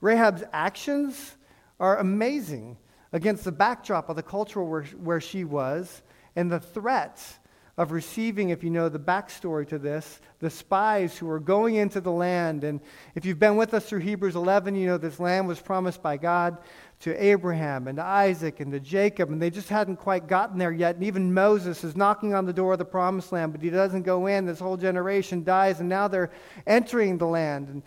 Rahab's 0.02 0.44
actions 0.52 1.36
are 1.78 1.96
amazing 1.98 2.76
against 3.12 3.44
the 3.44 3.52
backdrop 3.52 4.10
of 4.10 4.16
the 4.16 4.22
culture 4.22 4.62
where, 4.62 4.84
where 4.84 5.20
she 5.20 5.44
was 5.44 6.02
and 6.36 6.50
the 6.50 6.60
threats 6.60 7.39
of 7.80 7.92
receiving, 7.92 8.50
if 8.50 8.62
you 8.62 8.68
know 8.68 8.90
the 8.90 8.98
backstory 8.98 9.66
to 9.66 9.78
this, 9.78 10.20
the 10.40 10.50
spies 10.50 11.16
who 11.16 11.24
were 11.24 11.40
going 11.40 11.76
into 11.76 11.98
the 11.98 12.12
land. 12.12 12.62
And 12.62 12.78
if 13.14 13.24
you've 13.24 13.38
been 13.38 13.56
with 13.56 13.72
us 13.72 13.86
through 13.86 14.00
Hebrews 14.00 14.36
11, 14.36 14.74
you 14.74 14.86
know 14.86 14.98
this 14.98 15.18
land 15.18 15.48
was 15.48 15.58
promised 15.60 16.02
by 16.02 16.18
God 16.18 16.58
to 17.00 17.24
Abraham 17.24 17.88
and 17.88 17.96
to 17.96 18.04
Isaac 18.04 18.60
and 18.60 18.70
to 18.72 18.80
Jacob, 18.80 19.30
and 19.30 19.40
they 19.40 19.48
just 19.48 19.70
hadn't 19.70 19.96
quite 19.96 20.26
gotten 20.26 20.58
there 20.58 20.72
yet. 20.72 20.96
And 20.96 21.04
even 21.04 21.32
Moses 21.32 21.82
is 21.82 21.96
knocking 21.96 22.34
on 22.34 22.44
the 22.44 22.52
door 22.52 22.74
of 22.74 22.78
the 22.78 22.84
promised 22.84 23.32
land, 23.32 23.52
but 23.52 23.62
he 23.62 23.70
doesn't 23.70 24.02
go 24.02 24.26
in. 24.26 24.44
This 24.44 24.60
whole 24.60 24.76
generation 24.76 25.42
dies, 25.42 25.80
and 25.80 25.88
now 25.88 26.06
they're 26.06 26.32
entering 26.66 27.16
the 27.16 27.28
land, 27.28 27.68
and 27.68 27.82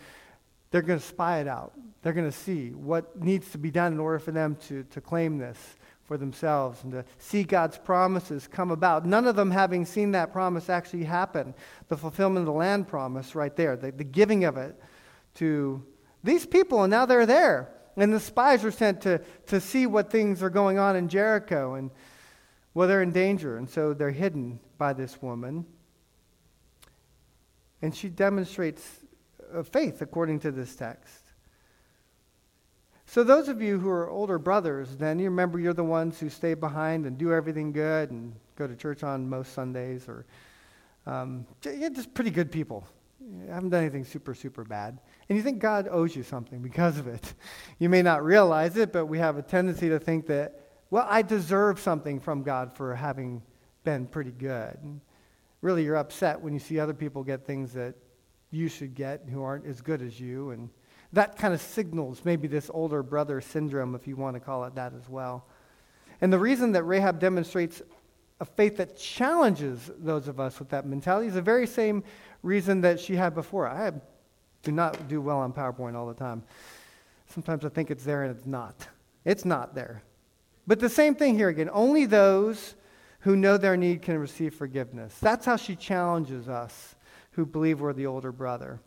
they're 0.71 0.81
going 0.81 0.99
to 0.99 1.05
spy 1.05 1.37
it 1.37 1.47
out. 1.47 1.73
They're 2.01 2.13
going 2.13 2.31
to 2.31 2.35
see 2.35 2.69
what 2.69 3.21
needs 3.21 3.51
to 3.51 3.59
be 3.59 3.69
done 3.69 3.93
in 3.93 3.99
order 3.99 4.17
for 4.17 4.31
them 4.31 4.57
to, 4.69 4.85
to 4.85 5.01
claim 5.01 5.37
this 5.37 5.59
for 6.05 6.17
themselves 6.17 6.83
and 6.83 6.91
to 6.91 7.05
see 7.17 7.43
God's 7.43 7.77
promises 7.77 8.47
come 8.47 8.71
about. 8.71 9.05
None 9.05 9.25
of 9.25 9.35
them 9.35 9.51
having 9.51 9.85
seen 9.85 10.11
that 10.11 10.33
promise 10.33 10.69
actually 10.69 11.05
happen. 11.05 11.53
The 11.87 11.97
fulfillment 11.97 12.47
of 12.47 12.53
the 12.53 12.59
land 12.59 12.87
promise, 12.87 13.35
right 13.35 13.55
there, 13.55 13.75
the, 13.75 13.91
the 13.91 14.03
giving 14.03 14.43
of 14.43 14.57
it 14.57 14.79
to 15.35 15.83
these 16.23 16.45
people, 16.45 16.83
and 16.83 16.91
now 16.91 17.05
they're 17.05 17.25
there. 17.25 17.69
And 17.95 18.13
the 18.13 18.19
spies 18.19 18.65
are 18.65 18.71
sent 18.71 19.01
to, 19.01 19.21
to 19.47 19.61
see 19.61 19.85
what 19.85 20.09
things 20.09 20.41
are 20.41 20.49
going 20.49 20.79
on 20.79 20.95
in 20.95 21.07
Jericho 21.09 21.75
and 21.75 21.91
well, 22.73 22.87
they're 22.87 23.03
in 23.03 23.11
danger. 23.11 23.57
And 23.57 23.69
so 23.69 23.93
they're 23.93 24.11
hidden 24.11 24.59
by 24.77 24.93
this 24.93 25.21
woman. 25.21 25.65
And 27.81 27.95
she 27.95 28.09
demonstrates 28.09 28.81
uh, 29.53 29.63
faith 29.63 30.01
according 30.01 30.39
to 30.41 30.51
this 30.51 30.75
text. 30.75 31.22
So, 33.13 33.23
those 33.23 33.47
of 33.47 33.61
you 33.61 33.77
who 33.77 33.89
are 33.89 34.09
older 34.09 34.39
brothers, 34.39 34.97
then 34.97 35.19
you 35.19 35.25
remember 35.25 35.59
you're 35.59 35.75
the 35.75 35.83
ones 35.83 36.19
who 36.19 36.29
stay 36.29 36.55
behind 36.55 37.05
and 37.05 37.15
do 37.15 37.31
everything 37.31 37.71
good 37.71 38.09
and 38.09 38.33
go 38.55 38.65
to 38.65 38.75
church 38.75 39.03
on 39.03 39.29
most 39.29 39.53
Sundays, 39.53 40.09
or 40.09 40.25
um, 41.05 41.45
you're 41.63 41.91
just 41.91 42.11
pretty 42.15 42.31
good 42.31 42.51
people. 42.51 42.87
You 43.19 43.51
haven't 43.51 43.69
done 43.69 43.81
anything 43.81 44.03
super, 44.03 44.33
super 44.33 44.63
bad. 44.63 44.97
And 45.29 45.37
you 45.37 45.43
think 45.43 45.59
God 45.59 45.87
owes 45.91 46.15
you 46.15 46.23
something 46.23 46.59
because 46.63 46.97
of 46.97 47.05
it. 47.05 47.35
You 47.77 47.87
may 47.87 48.01
not 48.01 48.25
realize 48.25 48.77
it, 48.77 48.91
but 48.91 49.05
we 49.05 49.19
have 49.19 49.37
a 49.37 49.43
tendency 49.43 49.89
to 49.89 49.99
think 49.99 50.25
that, 50.25 50.61
well, 50.89 51.05
I 51.07 51.21
deserve 51.21 51.79
something 51.79 52.19
from 52.19 52.41
God 52.41 52.75
for 52.75 52.95
having 52.95 53.43
been 53.83 54.07
pretty 54.07 54.31
good. 54.31 54.75
And 54.81 55.01
really, 55.61 55.83
you're 55.83 55.97
upset 55.97 56.41
when 56.41 56.51
you 56.51 56.59
see 56.59 56.79
other 56.79 56.95
people 56.95 57.23
get 57.23 57.45
things 57.45 57.73
that 57.73 57.93
you 58.49 58.67
should 58.69 58.95
get 58.95 59.27
who 59.31 59.43
aren't 59.43 59.67
as 59.67 59.81
good 59.81 60.01
as 60.01 60.19
you. 60.19 60.49
And 60.49 60.71
that 61.13 61.37
kind 61.37 61.53
of 61.53 61.61
signals 61.61 62.21
maybe 62.25 62.47
this 62.47 62.69
older 62.73 63.01
brother 63.01 63.39
syndrome, 63.39 63.95
if 63.95 64.07
you 64.07 64.15
want 64.15 64.35
to 64.35 64.39
call 64.39 64.65
it 64.65 64.75
that 64.75 64.93
as 64.93 65.07
well. 65.07 65.45
And 66.21 66.31
the 66.33 66.39
reason 66.39 66.71
that 66.73 66.83
Rahab 66.83 67.19
demonstrates 67.19 67.81
a 68.39 68.45
faith 68.45 68.77
that 68.77 68.97
challenges 68.97 69.91
those 69.99 70.27
of 70.27 70.39
us 70.39 70.59
with 70.59 70.69
that 70.69 70.85
mentality. 70.85 71.27
is 71.27 71.35
the 71.35 71.41
very 71.41 71.67
same 71.67 72.03
reason 72.41 72.81
that 72.81 72.99
she 72.99 73.15
had 73.15 73.33
before. 73.33 73.67
I 73.67 73.91
do 74.63 74.71
not 74.71 75.07
do 75.07 75.21
well 75.21 75.37
on 75.37 75.53
PowerPoint 75.53 75.95
all 75.95 76.07
the 76.07 76.13
time. 76.13 76.43
Sometimes 77.27 77.63
I 77.63 77.69
think 77.69 77.91
it's 77.91 78.03
there 78.03 78.23
and 78.23 78.35
it's 78.35 78.45
not. 78.45 78.87
It's 79.23 79.45
not 79.45 79.75
there. 79.75 80.03
But 80.67 80.79
the 80.79 80.89
same 80.89 81.15
thing 81.15 81.35
here 81.35 81.49
again. 81.49 81.69
Only 81.71 82.05
those 82.05 82.75
who 83.19 83.35
know 83.35 83.57
their 83.57 83.77
need 83.77 84.01
can 84.01 84.17
receive 84.17 84.53
forgiveness. 84.53 85.17
That's 85.21 85.45
how 85.45 85.55
she 85.55 85.75
challenges 85.75 86.49
us 86.49 86.95
who 87.31 87.45
believe 87.45 87.81
we're 87.81 87.93
the 87.93 88.07
older 88.07 88.31
brother. 88.31 88.79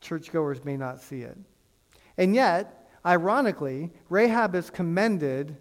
Churchgoers 0.00 0.64
may 0.64 0.76
not 0.76 1.00
see 1.00 1.22
it. 1.22 1.36
And 2.18 2.34
yet, 2.34 2.88
ironically, 3.04 3.90
Rahab 4.08 4.54
is 4.54 4.70
commended 4.70 5.56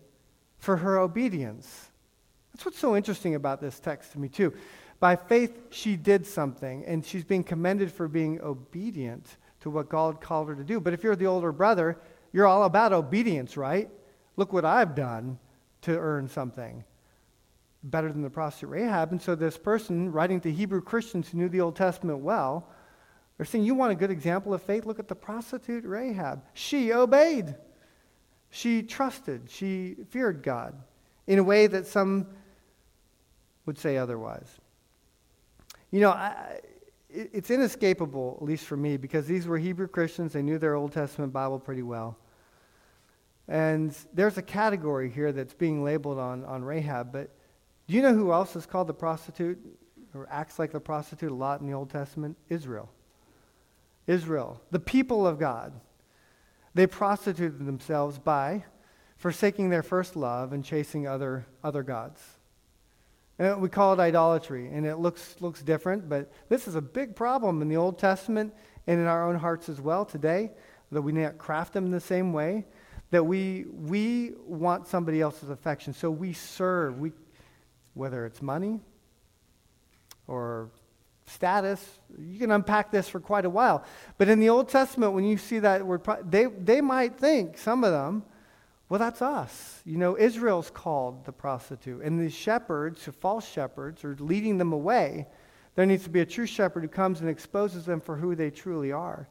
for 0.58 0.78
her 0.78 0.98
obedience. 0.98 1.92
That's 2.54 2.66
what's 2.66 2.80
so 2.80 2.96
interesting 2.96 3.36
about 3.36 3.62
this 3.62 3.80
text 3.80 4.14
to 4.14 4.20
me, 4.20 4.30
too. 4.30 4.54
By 5.00 5.16
faith, 5.16 5.58
she 5.72 5.96
did 5.96 6.26
something, 6.26 6.86
and 6.86 7.06
she's 7.06 7.24
being 7.24 7.44
commended 7.44 7.92
for 7.92 8.08
being 8.08 8.40
obedient 8.42 9.38
to 9.62 9.70
what 9.70 9.90
God 9.90 10.22
called 10.22 10.48
her 10.48 10.56
to 10.56 10.64
do. 10.64 10.80
But 10.80 10.94
if 10.94 11.04
you're 11.04 11.16
the 11.16 11.28
older 11.28 11.52
brother, 11.52 11.98
you're 12.32 12.48
all 12.48 12.64
about 12.64 12.94
obedience, 12.94 13.58
right? 13.58 13.90
Look 14.38 14.54
what 14.54 14.66
I've 14.66 14.96
done 14.96 15.38
to 15.82 15.98
earn 15.98 16.28
something 16.28 16.84
better 17.84 18.12
than 18.12 18.22
the 18.22 18.30
prostitute 18.30 18.70
Rahab. 18.70 19.12
And 19.12 19.22
so 19.22 19.36
this 19.36 19.58
person 19.58 20.12
writing 20.12 20.42
to 20.42 20.52
Hebrew 20.52 20.82
Christians 20.82 21.30
who 21.30 21.38
knew 21.38 21.50
the 21.50 21.62
Old 21.62 21.76
Testament 21.76 22.20
well, 22.20 22.68
they're 23.38 23.46
saying, 23.46 23.66
You 23.66 23.76
want 23.76 23.92
a 23.92 23.96
good 23.96 24.12
example 24.12 24.54
of 24.54 24.62
faith? 24.62 24.86
Look 24.86 25.00
at 25.00 25.08
the 25.08 25.16
prostitute 25.16 25.84
Rahab. 25.86 26.44
She 26.54 26.94
obeyed. 26.94 27.56
She 28.50 28.84
trusted. 28.84 29.50
She 29.50 29.98
feared 30.10 30.42
God 30.42 30.82
in 31.28 31.40
a 31.40 31.44
way 31.44 31.68
that 31.68 31.88
some 31.88 32.28
would 33.66 33.78
say 33.78 33.98
otherwise. 33.98 34.48
You 35.92 36.02
know, 36.02 36.12
I, 36.12 36.60
it's 37.10 37.50
inescapable, 37.50 38.38
at 38.42 38.46
least 38.46 38.66
for 38.66 38.78
me, 38.78 38.98
because 38.98 39.26
these 39.28 39.48
were 39.48 39.58
Hebrew 39.58 39.88
Christians. 39.88 40.34
They 40.34 40.42
knew 40.42 40.58
their 40.58 40.76
Old 40.76 40.92
Testament 40.92 41.34
Bible 41.34 41.60
pretty 41.60 41.84
well. 41.84 42.18
And 43.48 43.96
there's 44.14 44.38
a 44.38 44.42
category 44.42 45.10
here 45.10 45.32
that's 45.32 45.54
being 45.54 45.84
labeled 45.84 46.18
on, 46.18 46.44
on 46.46 46.64
Rahab, 46.64 47.12
but 47.12 47.30
do 47.88 47.94
you 47.94 48.02
know 48.02 48.14
who 48.14 48.32
else 48.32 48.56
is 48.56 48.66
called 48.66 48.88
the 48.88 48.94
prostitute 48.94 49.60
or 50.16 50.28
acts 50.32 50.58
like 50.58 50.72
the 50.72 50.80
prostitute 50.80 51.32
a 51.32 51.36
lot 51.36 51.62
in 51.62 51.68
the 51.68 51.74
Old 51.74 51.90
Testament? 51.90 52.38
Israel. 52.50 52.90
Israel, 54.08 54.62
the 54.72 54.80
people 54.80 55.26
of 55.26 55.40
God. 55.40 55.74
They 56.74 56.88
prostituted 56.88 57.66
themselves 57.66 58.20
by 58.20 58.66
forsaking 59.18 59.70
their 59.70 59.84
first 59.84 60.16
love 60.16 60.54
and 60.54 60.64
chasing 60.64 61.08
other, 61.08 61.46
other 61.64 61.84
gods. 61.84 62.22
And 63.40 63.62
we 63.62 63.70
call 63.70 63.94
it 63.94 64.00
idolatry, 64.00 64.68
and 64.72 64.86
it 64.86 64.98
looks, 64.98 65.36
looks 65.40 65.62
different, 65.62 66.08
but 66.08 66.32
this 66.48 66.68
is 66.68 66.76
a 66.76 66.82
big 66.82 67.16
problem 67.16 67.62
in 67.62 67.68
the 67.68 67.76
Old 67.78 67.98
Testament 67.98 68.54
and 68.88 69.00
in 69.00 69.08
our 69.08 69.28
own 69.28 69.36
hearts 69.36 69.68
as 69.68 69.82
well 69.82 70.06
today, 70.06 70.52
that 70.92 71.02
we 71.02 71.12
not 71.12 71.38
craft 71.38 71.74
them 71.74 71.92
the 71.92 72.00
same 72.00 72.32
way, 72.32 72.66
that 73.12 73.26
we, 73.26 73.66
we 73.72 74.34
want 74.46 74.88
somebody 74.88 75.22
else's 75.22 75.50
affection. 75.50 75.94
So 75.94 76.10
we 76.10 76.34
serve, 76.34 77.00
we, 77.00 77.12
whether 77.94 78.26
it's 78.26 78.42
money 78.42 78.80
or 80.28 80.70
status. 81.26 82.00
You 82.18 82.40
can 82.40 82.52
unpack 82.52 82.92
this 82.92 83.10
for 83.10 83.20
quite 83.20 83.46
a 83.46 83.50
while. 83.50 83.84
But 84.18 84.30
in 84.30 84.40
the 84.40 84.50
Old 84.50 84.70
Testament, 84.70 85.14
when 85.14 85.26
you 85.26 85.38
see 85.38 85.60
that 85.60 85.86
word, 85.86 86.02
they, 86.24 86.46
they 86.46 86.82
might 86.82 87.18
think, 87.18 87.58
some 87.58 87.84
of 87.84 87.92
them, 87.92 88.24
well, 88.88 89.00
that's 89.00 89.22
us. 89.22 89.82
You 89.86 89.98
know, 89.98 90.18
Israel's 90.18 90.70
called 90.70 91.26
the 91.26 91.32
prostitute. 91.32 92.04
And 92.04 92.20
the 92.20 92.30
shepherds, 92.30 93.06
the 93.06 93.12
false 93.12 93.50
shepherds, 93.50 94.04
are 94.04 94.16
leading 94.20 94.58
them 94.58 94.74
away. 94.74 95.28
There 95.74 95.86
needs 95.86 96.04
to 96.04 96.10
be 96.10 96.22
a 96.22 96.26
true 96.26 96.46
shepherd 96.46 96.84
who 96.84 96.90
comes 96.90 97.20
and 97.20 97.30
exposes 97.30 97.86
them 97.86 98.00
for 98.00 98.16
who 98.16 98.36
they 98.36 98.52
truly 98.52 98.92
are. 98.92 99.28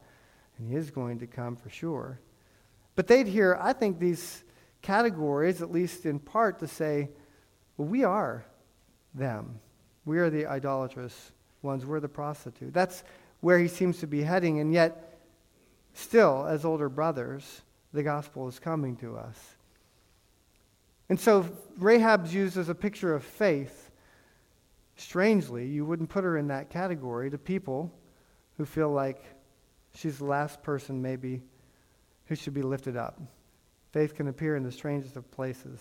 And 0.57 0.69
he 0.69 0.75
is 0.75 0.91
going 0.91 1.19
to 1.19 1.27
come 1.27 1.55
for 1.55 1.69
sure. 1.69 2.19
But 2.95 3.07
they'd 3.07 3.27
hear, 3.27 3.57
I 3.59 3.73
think, 3.73 3.99
these 3.99 4.43
categories, 4.81 5.61
at 5.61 5.71
least 5.71 6.05
in 6.05 6.19
part, 6.19 6.59
to 6.59 6.67
say, 6.67 7.09
well, 7.77 7.87
we 7.87 8.03
are 8.03 8.45
them. 9.13 9.59
We 10.05 10.19
are 10.19 10.29
the 10.29 10.45
idolatrous 10.45 11.31
ones. 11.65 11.85
We're 11.85 11.99
the 11.99 12.07
prostitute. 12.07 12.73
That's 12.73 13.03
where 13.41 13.59
he 13.59 13.67
seems 13.67 13.99
to 13.99 14.07
be 14.07 14.21
heading. 14.21 14.59
And 14.59 14.73
yet, 14.73 15.19
still, 15.93 16.45
as 16.47 16.63
older 16.63 16.87
brothers, 16.87 17.61
the 17.91 18.03
gospel 18.03 18.47
is 18.47 18.59
coming 18.59 18.95
to 18.97 19.17
us. 19.17 19.37
And 21.09 21.19
so 21.19 21.45
Rahab's 21.77 22.33
used 22.33 22.57
as 22.57 22.69
a 22.69 22.75
picture 22.75 23.13
of 23.13 23.23
faith. 23.23 23.91
Strangely, 24.95 25.67
you 25.67 25.85
wouldn't 25.85 26.09
put 26.09 26.23
her 26.23 26.37
in 26.37 26.47
that 26.47 26.69
category 26.69 27.29
to 27.29 27.37
people 27.37 27.91
who 28.57 28.65
feel 28.65 28.89
like 28.89 29.21
she's 29.93 30.19
the 30.19 30.25
last 30.25 30.63
person, 30.63 31.01
maybe, 31.01 31.41
who 32.27 32.35
should 32.35 32.53
be 32.53 32.61
lifted 32.61 32.95
up. 32.95 33.19
Faith 33.91 34.15
can 34.15 34.27
appear 34.27 34.55
in 34.55 34.63
the 34.63 34.71
strangest 34.71 35.17
of 35.17 35.29
places. 35.31 35.79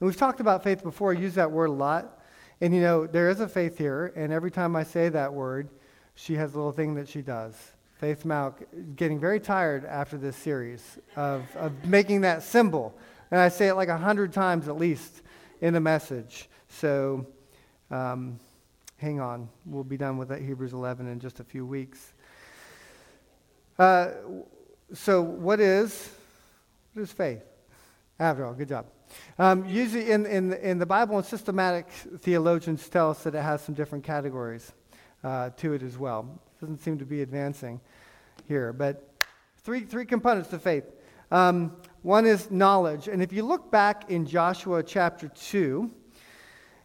And 0.00 0.06
we've 0.06 0.16
talked 0.16 0.40
about 0.40 0.62
faith 0.62 0.82
before, 0.82 1.12
I 1.14 1.18
use 1.18 1.34
that 1.34 1.50
word 1.50 1.66
a 1.66 1.72
lot. 1.72 2.20
And 2.60 2.74
you 2.74 2.80
know, 2.80 3.06
there 3.06 3.28
is 3.28 3.40
a 3.40 3.48
faith 3.48 3.76
here, 3.76 4.12
and 4.16 4.32
every 4.32 4.50
time 4.50 4.76
I 4.76 4.84
say 4.84 5.08
that 5.10 5.32
word, 5.32 5.68
she 6.14 6.34
has 6.34 6.54
a 6.54 6.56
little 6.56 6.72
thing 6.72 6.94
that 6.94 7.08
she 7.08 7.20
does. 7.20 7.54
Faith 7.98 8.24
Malk 8.24 8.64
getting 8.96 9.18
very 9.18 9.40
tired 9.40 9.84
after 9.84 10.16
this 10.16 10.36
series 10.36 10.98
of, 11.16 11.44
of 11.56 11.72
making 11.84 12.22
that 12.22 12.42
symbol. 12.42 12.96
And 13.30 13.40
I 13.40 13.48
say 13.48 13.68
it 13.68 13.74
like 13.74 13.88
a 13.88 13.96
hundred 13.96 14.32
times 14.32 14.68
at 14.68 14.76
least 14.76 15.22
in 15.60 15.74
the 15.74 15.80
message. 15.80 16.48
So 16.68 17.26
um, 17.90 18.38
hang 18.98 19.20
on. 19.20 19.48
We'll 19.64 19.84
be 19.84 19.96
done 19.96 20.18
with 20.18 20.28
that 20.28 20.40
Hebrews 20.40 20.72
11 20.72 21.08
in 21.08 21.20
just 21.20 21.40
a 21.40 21.44
few 21.44 21.64
weeks. 21.64 22.12
Uh, 23.78 24.08
so 24.92 25.22
what 25.22 25.60
is, 25.60 26.10
what 26.92 27.02
is 27.02 27.12
faith? 27.12 27.42
After 28.18 28.46
all, 28.46 28.54
good 28.54 28.68
job. 28.68 28.86
Um, 29.38 29.64
usually 29.66 30.10
in, 30.10 30.26
in, 30.26 30.52
in 30.54 30.78
the 30.78 30.86
Bible 30.86 31.16
and 31.16 31.26
systematic 31.26 31.88
theologians 32.18 32.88
tell 32.88 33.10
us 33.10 33.22
that 33.24 33.34
it 33.34 33.42
has 33.42 33.62
some 33.62 33.74
different 33.74 34.04
categories 34.04 34.72
uh, 35.22 35.50
to 35.56 35.72
it 35.74 35.82
as 35.82 35.98
well. 35.98 36.40
Doesn't 36.60 36.80
seem 36.80 36.98
to 36.98 37.04
be 37.04 37.22
advancing 37.22 37.80
here, 38.48 38.72
but 38.72 39.10
three, 39.58 39.80
three 39.80 40.06
components 40.06 40.48
to 40.50 40.58
faith. 40.58 40.84
Um, 41.30 41.76
one 42.02 42.24
is 42.24 42.50
knowledge. 42.50 43.08
And 43.08 43.22
if 43.22 43.32
you 43.32 43.42
look 43.42 43.70
back 43.70 44.10
in 44.10 44.26
Joshua 44.26 44.82
chapter 44.82 45.28
2, 45.28 45.90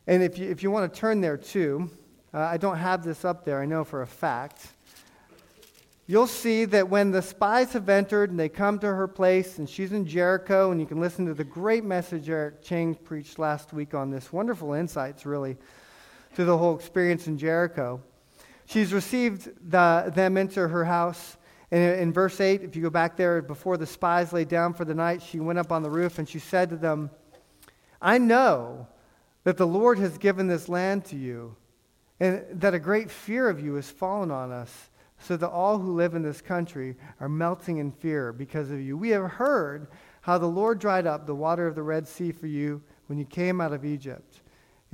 and 0.08 0.24
if 0.24 0.38
you, 0.38 0.50
if 0.50 0.64
you 0.64 0.72
want 0.72 0.92
to 0.92 1.00
turn 1.00 1.22
there 1.22 1.38
too, 1.38 1.90
uh, 2.34 2.40
I 2.40 2.58
don't 2.58 2.78
have 2.78 3.04
this 3.04 3.24
up 3.24 3.46
there, 3.46 3.62
I 3.62 3.66
know 3.66 3.84
for 3.84 4.02
a 4.02 4.08
fact 4.08 4.68
you'll 6.08 6.28
see 6.28 6.66
that 6.66 6.90
when 6.90 7.12
the 7.12 7.22
spies 7.22 7.74
have 7.74 7.90
entered 7.90 8.30
and 8.30 8.40
they 8.40 8.50
come 8.50 8.80
to 8.80 8.88
her 8.88 9.08
place 9.08 9.58
and 9.58 9.70
she's 9.70 9.92
in 9.92 10.06
Jericho, 10.06 10.72
and 10.72 10.80
you 10.80 10.88
can 10.88 11.00
listen 11.00 11.26
to 11.26 11.34
the 11.34 11.44
great 11.44 11.84
message 11.84 12.30
Eric 12.30 12.62
Chang 12.62 12.96
preached 12.96 13.40
last 13.40 13.74
week 13.74 13.94
on 13.94 14.10
this, 14.10 14.34
wonderful 14.34 14.74
insights 14.74 15.26
really 15.26 15.58
to 16.36 16.46
the 16.46 16.58
whole 16.58 16.76
experience 16.76 17.28
in 17.28 17.38
Jericho. 17.38 18.02
She's 18.66 18.94
received 18.94 19.50
the, 19.70 20.12
them 20.16 20.38
into 20.38 20.68
her 20.68 20.86
house. 20.86 21.38
And 21.72 22.00
in 22.00 22.14
verse 22.14 22.40
8, 22.40 22.64
if 22.64 22.76
you 22.76 22.82
go 22.82 22.90
back 22.90 23.16
there, 23.16 23.42
before 23.42 23.78
the 23.78 23.86
spies 23.86 24.34
lay 24.34 24.46
down 24.46 24.74
for 24.74 24.86
the 24.86 24.94
night, 24.96 25.22
she 25.22 25.40
went 25.40 25.60
up 25.60 25.72
on 25.72 25.84
the 25.84 25.90
roof 25.90 26.20
and 26.20 26.28
she 26.28 26.40
said 26.40 26.70
to 26.70 26.76
them, 26.76 27.10
I 28.02 28.18
know 28.18 28.88
that 29.44 29.58
the 29.58 29.68
Lord 29.68 29.98
has 30.00 30.18
given 30.18 30.48
this 30.48 30.70
land 30.70 31.06
to 31.06 31.16
you, 31.16 31.56
and 32.20 32.46
that 32.52 32.74
a 32.74 32.80
great 32.80 33.10
fear 33.10 33.50
of 33.50 33.60
you 33.60 33.76
has 33.76 33.90
fallen 33.90 34.32
on 34.32 34.52
us 34.52 34.90
so 35.22 35.38
that 35.38 35.50
all 35.50 35.78
who 35.78 35.94
live 35.94 36.16
in 36.16 36.24
this 36.24 36.42
country 36.42 36.96
are 37.20 37.30
melting 37.30 37.78
in 37.78 37.92
fear 37.92 38.34
because 38.34 38.72
of 38.72 38.82
you. 38.82 38.98
We 38.98 39.10
have 39.10 39.30
heard 39.32 39.88
how 40.22 40.38
the 40.38 40.48
Lord 40.48 40.80
dried 40.80 41.08
up 41.08 41.26
the 41.26 41.36
water 41.36 41.68
of 41.68 41.76
the 41.76 41.84
Red 41.84 42.08
Sea 42.08 42.32
for 42.32 42.48
you 42.48 42.82
when 43.08 43.18
you 43.18 43.26
came 43.26 43.62
out 43.62 43.74
of 43.74 43.84
Egypt, 43.86 44.42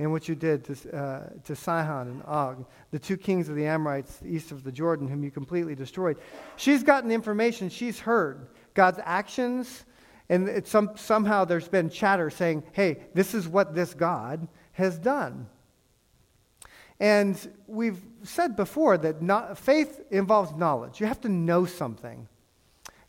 and 0.00 0.12
what 0.12 0.28
you 0.28 0.34
did 0.34 0.64
to, 0.64 0.96
uh, 0.96 1.28
to 1.44 1.56
Sihon 1.56 2.08
and 2.08 2.22
Og, 2.24 2.64
the 2.90 2.98
two 2.98 3.16
kings 3.16 3.48
of 3.48 3.56
the 3.56 3.66
Amorites 3.66 4.20
east 4.24 4.52
of 4.52 4.62
the 4.64 4.72
Jordan, 4.72 5.08
whom 5.08 5.24
you 5.24 5.30
completely 5.30 5.74
destroyed. 5.74 6.18
She's 6.56 6.82
gotten 6.82 7.10
information, 7.10 7.68
she's 7.68 7.98
heard 7.98 8.48
God's 8.74 9.00
actions, 9.04 9.84
and 10.28 10.66
some, 10.66 10.90
somehow 10.94 11.44
there's 11.44 11.68
been 11.68 11.90
chatter 11.90 12.30
saying, 12.30 12.62
hey, 12.72 13.00
this 13.14 13.34
is 13.34 13.48
what 13.48 13.74
this 13.74 13.94
God 13.94 14.46
has 14.72 14.98
done. 14.98 15.48
And 17.00 17.36
we've 17.66 18.00
said 18.22 18.56
before 18.56 18.98
that 18.98 19.22
not, 19.22 19.58
faith 19.58 20.00
involves 20.10 20.52
knowledge. 20.52 21.00
You 21.00 21.06
have 21.06 21.20
to 21.22 21.28
know 21.28 21.66
something. 21.66 22.28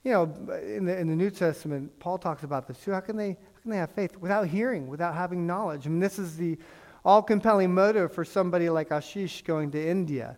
You 0.04 0.12
know, 0.12 0.24
in 0.64 0.86
the, 0.86 0.98
in 0.98 1.08
the 1.08 1.16
New 1.16 1.30
Testament, 1.30 1.98
Paul 2.00 2.18
talks 2.18 2.44
about 2.44 2.68
this 2.68 2.78
too. 2.80 2.92
How 2.92 3.02
can, 3.02 3.18
they, 3.18 3.30
how 3.30 3.62
can 3.62 3.72
they 3.72 3.78
have 3.78 3.92
faith 3.92 4.16
without 4.18 4.48
hearing, 4.48 4.88
without 4.88 5.14
having 5.14 5.46
knowledge? 5.46 5.86
I 5.86 5.90
mean, 5.90 6.00
this 6.00 6.18
is 6.20 6.38
the 6.38 6.58
all 7.04 7.22
compelling 7.22 7.74
motive 7.74 8.14
for 8.14 8.24
somebody 8.24 8.70
like 8.70 8.90
Ashish 8.90 9.44
going 9.44 9.72
to 9.72 9.88
India. 9.88 10.38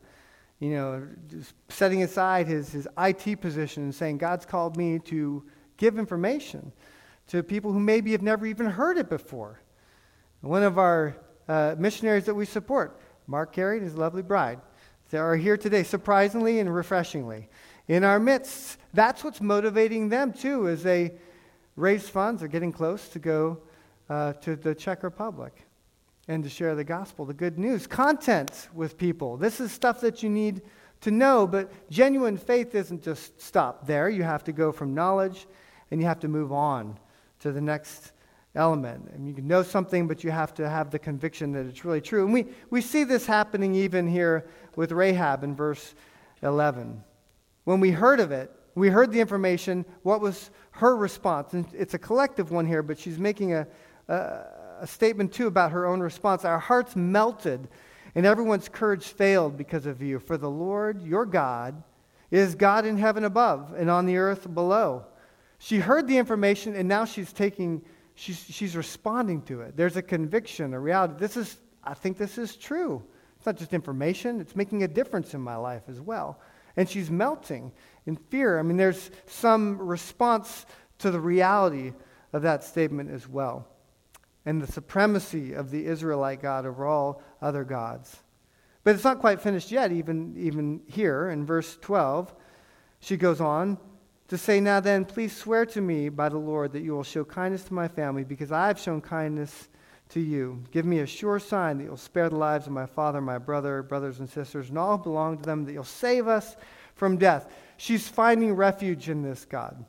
You 0.60 0.70
know, 0.72 1.08
setting 1.70 2.04
aside 2.04 2.48
his, 2.48 2.72
his 2.72 2.88
IT 2.98 3.42
position 3.42 3.84
and 3.84 3.96
saying, 3.96 4.20
God's 4.20 4.46
called 4.46 4.78
me 4.78 5.00
to 5.00 5.44
give 5.78 5.98
information 5.98 6.72
to 7.28 7.42
people 7.42 7.72
who 7.72 7.80
maybe 7.80 8.12
have 8.12 8.22
never 8.22 8.46
even 8.46 8.68
heard 8.68 8.98
it 8.98 9.10
before. 9.10 9.60
One 10.42 10.64
of 10.64 10.78
our 10.78 11.18
uh, 11.48 11.76
missionaries 11.78 12.26
that 12.26 12.36
we 12.36 12.46
support, 12.46 13.00
Mark 13.28 13.54
Carey 13.54 13.78
and 13.78 13.86
his 13.86 13.96
lovely 13.96 14.22
bride, 14.22 14.60
they 15.10 15.18
are 15.18 15.36
here 15.36 15.58
today, 15.58 15.84
surprisingly 15.84 16.60
and 16.60 16.74
refreshingly. 16.74 17.50
In 17.88 18.04
our 18.04 18.20
midst, 18.20 18.78
that's 18.94 19.24
what's 19.24 19.42
motivating 19.42 20.10
them 20.10 20.32
too, 20.32 20.70
as 20.70 20.84
they 20.84 21.14
raise 21.76 22.08
funds. 22.08 22.40
They're 22.40 22.50
getting 22.50 22.72
close 22.72 23.10
to 23.10 23.20
go 23.20 23.60
uh, 24.10 24.34
to 24.34 24.56
the 24.56 24.74
Czech 24.74 25.04
Republic 25.04 25.66
and 26.28 26.44
to 26.44 26.50
share 26.50 26.76
the 26.76 26.84
gospel, 26.84 27.26
the 27.26 27.34
good 27.34 27.58
news, 27.58 27.88
content 27.88 28.70
with 28.74 28.98
people. 28.98 29.38
This 29.38 29.60
is 29.60 29.72
stuff 29.72 30.00
that 30.02 30.24
you 30.24 30.30
need 30.30 30.62
to 31.02 31.12
know, 31.12 31.48
but 31.48 31.72
genuine 31.90 32.38
faith 32.38 32.76
isn't 32.76 33.04
just 33.04 33.42
stop 33.42 33.88
there. 33.88 34.08
You 34.10 34.24
have 34.24 34.44
to 34.46 34.52
go 34.52 34.72
from 34.72 34.94
knowledge 34.94 35.48
and 35.90 36.00
you 36.00 36.08
have 36.08 36.20
to 36.22 36.28
move 36.28 36.52
on 36.52 36.98
to 37.40 37.52
the 37.52 37.62
next 37.62 38.14
element. 38.56 39.10
And 39.14 39.28
you 39.28 39.34
can 39.34 39.48
know 39.48 39.64
something, 39.64 40.08
but 40.08 40.24
you 40.24 40.32
have 40.32 40.54
to 40.56 40.70
have 40.70 40.92
the 40.92 41.00
conviction 41.00 41.52
that 41.54 41.66
it's 41.66 41.86
really 41.86 42.02
true. 42.02 42.26
And 42.26 42.34
we, 42.34 42.46
we 42.70 42.82
see 42.82 43.04
this 43.04 43.26
happening 43.26 43.76
even 43.76 44.08
here 44.08 44.48
with 44.76 44.92
Rahab 44.92 45.44
in 45.44 45.56
verse 45.56 45.96
11. 46.42 47.04
When 47.64 47.80
we 47.80 47.92
heard 47.92 48.20
of 48.20 48.32
it, 48.32 48.52
we 48.76 48.90
heard 48.90 49.12
the 49.12 49.20
information. 49.20 49.86
What 50.04 50.22
was 50.22 50.50
her 50.72 50.96
response? 50.96 51.54
And 51.54 51.66
it's 51.74 51.94
a 51.94 52.00
collective 52.00 52.52
one 52.52 52.66
here, 52.66 52.84
but 52.84 52.98
she's 52.98 53.20
making 53.20 53.54
a, 53.54 53.68
a, 54.08 54.46
a 54.82 54.88
statement 54.88 55.34
too 55.34 55.48
about 55.48 55.72
her 55.72 55.86
own 55.86 56.00
response. 56.00 56.46
Our 56.46 56.60
hearts 56.60 56.96
melted, 56.96 57.68
and 58.16 58.26
everyone's 58.26 58.70
courage 58.70 59.06
failed 59.06 59.58
because 59.58 59.86
of 59.86 60.02
you. 60.02 60.20
For 60.20 60.38
the 60.38 60.50
Lord, 60.50 61.02
your 61.02 61.26
God, 61.26 61.84
is 62.32 62.56
God 62.56 62.86
in 62.86 62.98
heaven 62.98 63.26
above 63.26 63.74
and 63.78 63.90
on 63.90 64.06
the 64.06 64.18
earth 64.18 64.52
below. 64.54 65.06
She 65.60 65.80
heard 65.80 66.08
the 66.08 66.18
information, 66.18 66.76
and 66.76 66.88
now 66.88 67.06
she's 67.06 67.34
taking 67.34 67.84
she's, 68.22 68.46
she's 68.50 68.76
responding 68.76 69.42
to 69.42 69.62
it. 69.62 69.76
There's 69.76 69.98
a 69.98 70.02
conviction, 70.02 70.76
a 70.76 70.80
reality. 70.80 71.16
This 71.18 71.36
is, 71.36 71.58
I 71.84 71.96
think 71.96 72.18
this 72.18 72.38
is 72.38 72.56
true. 72.56 73.04
It's 73.38 73.46
not 73.48 73.58
just 73.58 73.74
information, 73.74 74.40
it's 74.40 74.56
making 74.56 74.84
a 74.84 74.88
difference 74.88 75.34
in 75.34 75.42
my 75.42 75.56
life 75.56 75.84
as 75.88 76.00
well. 76.00 76.40
And 76.78 76.88
she's 76.88 77.10
melting 77.10 77.72
in 78.06 78.16
fear. 78.16 78.60
I 78.60 78.62
mean, 78.62 78.78
there's 78.78 79.10
some 79.26 79.80
response 79.80 80.68
to 81.00 81.10
the 81.10 81.20
reality 81.20 81.94
of 82.32 82.44
that 82.44 82.64
statement 82.64 83.10
as 83.10 83.28
well, 83.28 83.68
and 84.46 84.62
the 84.62 84.72
supremacy 84.72 85.54
of 85.54 85.72
the 85.72 85.88
Israelite 85.88 86.42
God 86.42 86.68
over 86.68 86.86
all 86.86 87.24
other 87.42 87.64
gods. 87.64 88.16
But 88.84 88.94
it's 88.94 89.04
not 89.04 89.20
quite 89.20 89.42
finished 89.42 89.72
yet, 89.72 89.92
even, 89.92 90.36
even 90.38 90.82
here 90.86 91.30
in 91.30 91.46
verse 91.46 91.78
12. 91.82 92.34
She 93.00 93.18
goes 93.18 93.42
on 93.42 93.80
to 94.32 94.38
say, 94.38 94.62
Now 94.62 94.80
then, 94.80 95.04
please 95.04 95.36
swear 95.36 95.66
to 95.66 95.82
me 95.82 96.08
by 96.08 96.30
the 96.30 96.38
Lord 96.38 96.72
that 96.72 96.84
you 96.84 96.94
will 96.94 97.04
show 97.04 97.26
kindness 97.26 97.66
to 97.66 97.74
my 97.74 97.90
family, 97.90 98.24
because 98.24 98.50
I 98.50 98.68
have 98.68 98.80
shown 98.80 99.02
kindness 99.02 99.68
to 100.08 100.22
you. 100.22 100.64
Give 100.72 100.86
me 100.86 101.00
a 101.00 101.06
sure 101.06 101.38
sign 101.38 101.78
that 101.78 101.84
you'll 101.84 101.98
spare 101.98 102.30
the 102.30 102.38
lives 102.38 102.66
of 102.66 102.72
my 102.72 102.86
father, 102.86 103.20
my 103.20 103.38
brother, 103.38 103.84
brothers 103.84 104.22
and 104.22 104.30
sisters, 104.30 104.70
and 104.70 104.78
all 104.78 104.96
who 104.96 105.04
belong 105.04 105.38
to 105.40 105.44
them, 105.44 105.66
that 105.66 105.74
you'll 105.74 105.84
save 105.84 106.30
us 106.30 106.56
from 106.96 107.18
death. 107.18 107.54
She's 107.76 108.08
finding 108.08 108.54
refuge 108.54 109.10
in 109.10 109.22
this 109.22 109.44
God. 109.44 109.84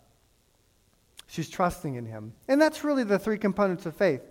She's 1.28 1.48
trusting 1.48 1.94
in 1.94 2.04
him. 2.04 2.32
And 2.48 2.60
that's 2.60 2.82
really 2.82 3.04
the 3.04 3.20
three 3.20 3.38
components 3.38 3.86
of 3.86 3.94
faith 3.94 4.22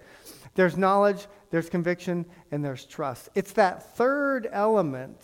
there's 0.56 0.76
knowledge, 0.76 1.28
there's 1.52 1.70
conviction, 1.70 2.26
and 2.52 2.66
there's 2.66 2.84
trust. 2.84 3.30
It's 3.34 3.54
that 3.54 3.96
third 3.96 4.50
element 4.52 5.22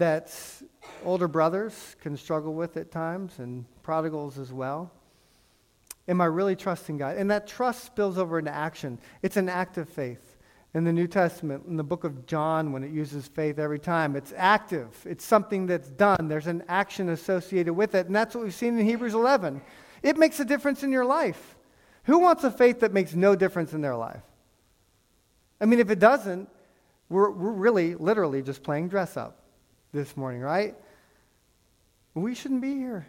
that 0.00 0.34
older 1.04 1.28
brothers 1.28 1.94
can 2.00 2.16
struggle 2.16 2.54
with 2.54 2.76
at 2.76 2.90
times, 2.90 3.38
and 3.38 3.64
prodigals 3.82 4.38
as 4.38 4.52
well. 4.52 4.90
Am 6.08 6.20
I 6.20 6.24
really 6.24 6.56
trusting 6.56 6.96
God? 6.96 7.16
And 7.16 7.30
that 7.30 7.46
trust 7.46 7.84
spills 7.84 8.18
over 8.18 8.38
into 8.38 8.52
action. 8.52 8.98
It's 9.22 9.36
an 9.36 9.48
act 9.48 9.78
of 9.78 9.88
faith. 9.88 10.36
In 10.72 10.84
the 10.84 10.92
New 10.92 11.08
Testament, 11.08 11.64
in 11.66 11.76
the 11.76 11.84
book 11.84 12.04
of 12.04 12.26
John, 12.26 12.72
when 12.72 12.84
it 12.84 12.92
uses 12.92 13.26
faith 13.26 13.58
every 13.58 13.78
time, 13.78 14.14
it's 14.14 14.32
active. 14.36 15.04
It's 15.04 15.24
something 15.24 15.66
that's 15.66 15.90
done. 15.90 16.28
There's 16.28 16.46
an 16.46 16.62
action 16.68 17.08
associated 17.08 17.74
with 17.74 17.94
it. 17.94 18.06
And 18.06 18.14
that's 18.14 18.34
what 18.34 18.44
we've 18.44 18.54
seen 18.54 18.78
in 18.78 18.86
Hebrews 18.86 19.14
11. 19.14 19.60
It 20.02 20.16
makes 20.16 20.38
a 20.38 20.44
difference 20.44 20.84
in 20.84 20.92
your 20.92 21.04
life. 21.04 21.56
Who 22.04 22.20
wants 22.20 22.44
a 22.44 22.50
faith 22.50 22.80
that 22.80 22.92
makes 22.92 23.14
no 23.14 23.34
difference 23.34 23.72
in 23.72 23.80
their 23.80 23.96
life? 23.96 24.22
I 25.60 25.66
mean, 25.66 25.80
if 25.80 25.90
it 25.90 25.98
doesn't, 25.98 26.48
we're, 27.08 27.30
we're 27.30 27.52
really, 27.52 27.96
literally 27.96 28.40
just 28.40 28.62
playing 28.62 28.88
dress 28.88 29.16
up 29.16 29.39
this 29.92 30.16
morning, 30.16 30.40
right? 30.40 30.74
We 32.14 32.34
shouldn't 32.34 32.60
be 32.60 32.74
here. 32.74 33.06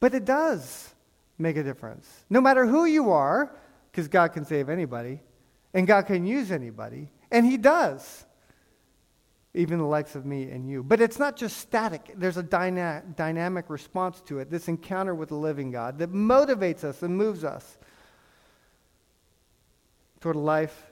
But 0.00 0.14
it 0.14 0.24
does 0.24 0.94
make 1.38 1.56
a 1.56 1.62
difference. 1.62 2.08
No 2.30 2.40
matter 2.40 2.66
who 2.66 2.84
you 2.84 3.10
are, 3.10 3.54
because 3.90 4.08
God 4.08 4.32
can 4.32 4.44
save 4.44 4.68
anybody, 4.68 5.20
and 5.74 5.86
God 5.86 6.06
can 6.06 6.26
use 6.26 6.50
anybody, 6.50 7.10
and 7.30 7.44
He 7.44 7.56
does, 7.56 8.24
even 9.54 9.78
the 9.78 9.84
likes 9.84 10.14
of 10.14 10.24
me 10.24 10.50
and 10.50 10.68
you. 10.68 10.82
But 10.82 11.00
it's 11.00 11.18
not 11.18 11.36
just 11.36 11.56
static, 11.58 12.14
there's 12.16 12.36
a 12.36 12.42
dyna- 12.42 13.02
dynamic 13.16 13.70
response 13.70 14.20
to 14.22 14.38
it, 14.38 14.50
this 14.50 14.68
encounter 14.68 15.14
with 15.14 15.30
the 15.30 15.36
living 15.36 15.70
God 15.70 15.98
that 15.98 16.12
motivates 16.12 16.84
us 16.84 17.02
and 17.02 17.16
moves 17.16 17.44
us 17.44 17.78
toward 20.20 20.36
a 20.36 20.40
life 20.40 20.90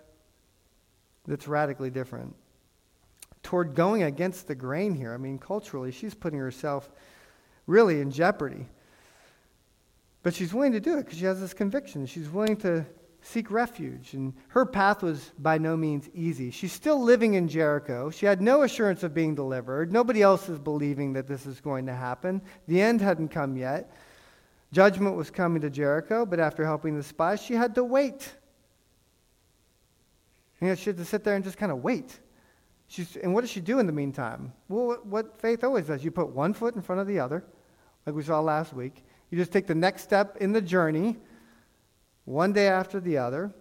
that's 1.27 1.49
radically 1.49 1.91
different 1.91 2.35
toward 3.47 3.77
going 3.77 4.03
against 4.03 4.49
the 4.49 4.57
grain 4.57 4.93
here. 4.93 5.15
I 5.15 5.19
mean, 5.19 5.39
culturally, 5.39 5.93
she's 5.93 6.15
putting 6.15 6.41
herself 6.41 6.91
really 7.69 8.01
in 8.01 8.11
jeopardy. 8.11 8.67
But 10.25 10.35
she's 10.35 10.53
willing 10.53 10.73
to 10.73 10.81
do 10.81 10.99
it 10.99 11.05
because 11.05 11.17
she 11.17 11.27
has 11.27 11.41
this 11.41 11.55
conviction. 11.55 12.07
She's 12.07 12.29
willing 12.29 12.57
to 12.57 12.85
seek 13.23 13.53
refuge. 13.53 14.15
And 14.15 14.35
her 14.49 14.67
path 14.67 15.01
was 15.01 15.31
by 15.39 15.59
no 15.59 15.77
means 15.77 16.09
easy. 16.13 16.51
She's 16.51 16.73
still 16.73 17.01
living 17.01 17.35
in 17.35 17.47
Jericho. 17.47 18.11
She 18.11 18.27
had 18.27 18.43
no 18.43 18.63
assurance 18.63 19.05
of 19.05 19.15
being 19.15 19.37
delivered. 19.37 19.93
Nobody 19.93 20.23
else 20.23 20.49
is 20.49 20.59
believing 20.59 21.13
that 21.13 21.29
this 21.29 21.47
is 21.47 21.61
going 21.61 21.87
to 21.87 21.95
happen. 21.95 22.43
The 22.67 22.81
end 22.81 23.01
hadn't 23.01 23.29
come 23.29 23.57
yet. 23.57 23.93
Judgment 24.73 25.15
was 25.15 25.31
coming 25.31 25.63
to 25.63 25.71
Jericho, 25.71 26.27
but 26.27 26.41
after 26.41 26.65
helping 26.65 26.97
the 26.97 27.05
spies, 27.05 27.41
she 27.41 27.55
had 27.55 27.77
to 27.77 27.85
wait. 27.85 28.29
You 30.61 30.67
know, 30.67 30.75
she 30.75 30.87
had 30.87 30.97
to 30.97 31.05
sit 31.05 31.23
there 31.23 31.37
and 31.37 31.45
just 31.45 31.59
kind 31.59 31.71
of 31.71 31.85
wait. 31.85 32.19
She's, 32.89 33.17
and 33.17 33.35
what 33.35 33.41
does 33.41 33.51
she 33.51 33.61
do 33.61 33.79
in 33.79 33.87
the 33.87 33.93
meantime? 33.93 34.53
Well, 34.69 34.99
what 35.03 35.41
faith 35.41 35.65
always 35.65 35.87
does, 35.87 36.05
you 36.05 36.11
put 36.11 36.29
one 36.29 36.55
foot 36.55 36.77
in 36.77 36.83
front 36.83 37.01
of 37.01 37.07
the 37.07 37.19
other, 37.19 37.45
like 38.05 38.15
we 38.15 38.23
saw 38.23 38.41
last 38.41 38.73
week. 38.73 39.05
You 39.31 39.39
just 39.39 39.53
take 39.53 39.67
the 39.67 39.75
next 39.75 40.03
step 40.03 40.37
in 40.41 40.53
the 40.53 40.61
journey, 40.61 41.17
one 42.25 42.53
day 42.53 42.69
after 42.69 43.01
the 43.01 43.19
other, 43.19 43.53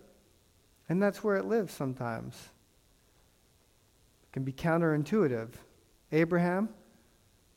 and 0.90 1.02
that's 1.02 1.24
where 1.24 1.38
it 1.38 1.46
lives 1.46 1.74
sometimes. 1.74 2.36
It 4.24 4.34
can 4.34 4.44
be 4.44 4.54
counterintuitive. 4.54 5.50
Abraham, 6.12 6.70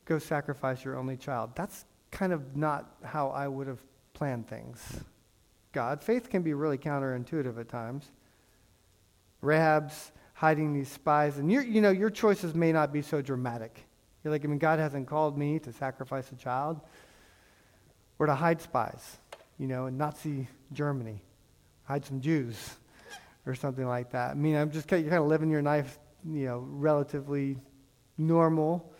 go 0.05 0.17
sacrifice 0.17 0.83
your 0.83 0.97
only 0.97 1.17
child. 1.17 1.51
That's 1.55 1.85
kind 2.09 2.33
of 2.33 2.55
not 2.55 2.95
how 3.03 3.29
I 3.29 3.47
would 3.47 3.67
have 3.67 3.79
planned 4.13 4.47
things. 4.47 5.01
God, 5.71 6.03
faith 6.03 6.29
can 6.29 6.41
be 6.41 6.55
really 6.55 6.79
counterintuitive 6.79 7.59
at 7.59 7.69
times. 7.69 8.11
Rahab's 9.41 10.11
hiding 10.39 10.73
these 10.73 10.87
spies. 10.87 11.37
And 11.37 11.51
you 11.51 11.59
you 11.59 11.81
know, 11.81 11.91
your 11.91 12.09
choices 12.09 12.55
may 12.55 12.71
not 12.71 12.93
be 12.93 13.01
so 13.01 13.21
dramatic. 13.21 13.85
You're 14.23 14.31
like, 14.31 14.45
I 14.45 14.47
mean, 14.47 14.57
God 14.57 14.79
hasn't 14.79 15.05
called 15.05 15.37
me 15.37 15.59
to 15.59 15.73
sacrifice 15.73 16.31
a 16.31 16.35
child 16.35 16.79
or 18.19 18.25
to 18.25 18.33
hide 18.33 18.61
spies, 18.61 19.17
you 19.57 19.67
know, 19.67 19.87
in 19.87 19.97
Nazi 19.97 20.47
Germany, 20.71 21.21
hide 21.83 22.05
some 22.05 22.21
Jews 22.21 22.77
or 23.45 23.53
something 23.53 23.85
like 23.85 24.11
that. 24.11 24.31
I 24.31 24.33
mean, 24.35 24.55
I'm 24.55 24.71
just 24.71 24.87
kind 24.87 25.03
of, 25.03 25.09
kind 25.09 25.21
of 25.21 25.27
living 25.27 25.49
your 25.49 25.61
life, 25.61 25.99
you 26.25 26.45
know, 26.45 26.65
relatively 26.69 27.57
normal, 28.17 28.93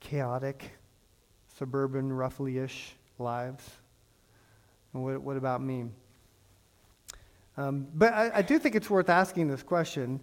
chaotic, 0.00 0.72
suburban, 1.56 2.12
roughly-ish 2.12 2.92
lives. 3.18 3.64
And 4.92 5.04
what, 5.04 5.22
what 5.22 5.36
about 5.38 5.62
me? 5.62 5.86
Um, 7.56 7.86
but 7.94 8.12
I, 8.12 8.30
I 8.34 8.42
do 8.42 8.58
think 8.58 8.74
it's 8.74 8.90
worth 8.90 9.08
asking 9.08 9.48
this 9.48 9.62
question 9.62 10.20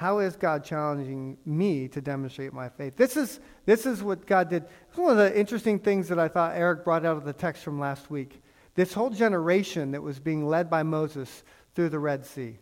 how 0.00 0.20
is 0.20 0.34
God 0.34 0.64
challenging 0.64 1.36
me 1.44 1.86
to 1.88 2.00
demonstrate 2.00 2.54
my 2.54 2.70
faith? 2.70 2.96
This 2.96 3.18
is, 3.18 3.38
this 3.66 3.84
is 3.84 4.02
what 4.02 4.24
God 4.24 4.48
did. 4.48 4.64
It's 4.88 4.96
one 4.96 5.10
of 5.10 5.18
the 5.18 5.38
interesting 5.38 5.78
things 5.78 6.08
that 6.08 6.18
I 6.18 6.26
thought 6.26 6.56
Eric 6.56 6.84
brought 6.84 7.04
out 7.04 7.18
of 7.18 7.24
the 7.26 7.34
text 7.34 7.62
from 7.62 7.78
last 7.78 8.10
week. 8.10 8.40
This 8.74 8.94
whole 8.94 9.10
generation 9.10 9.90
that 9.90 10.00
was 10.00 10.18
being 10.18 10.46
led 10.46 10.70
by 10.70 10.84
Moses 10.84 11.44
through 11.74 11.90
the 11.90 11.98
Red 11.98 12.24
Sea. 12.24 12.56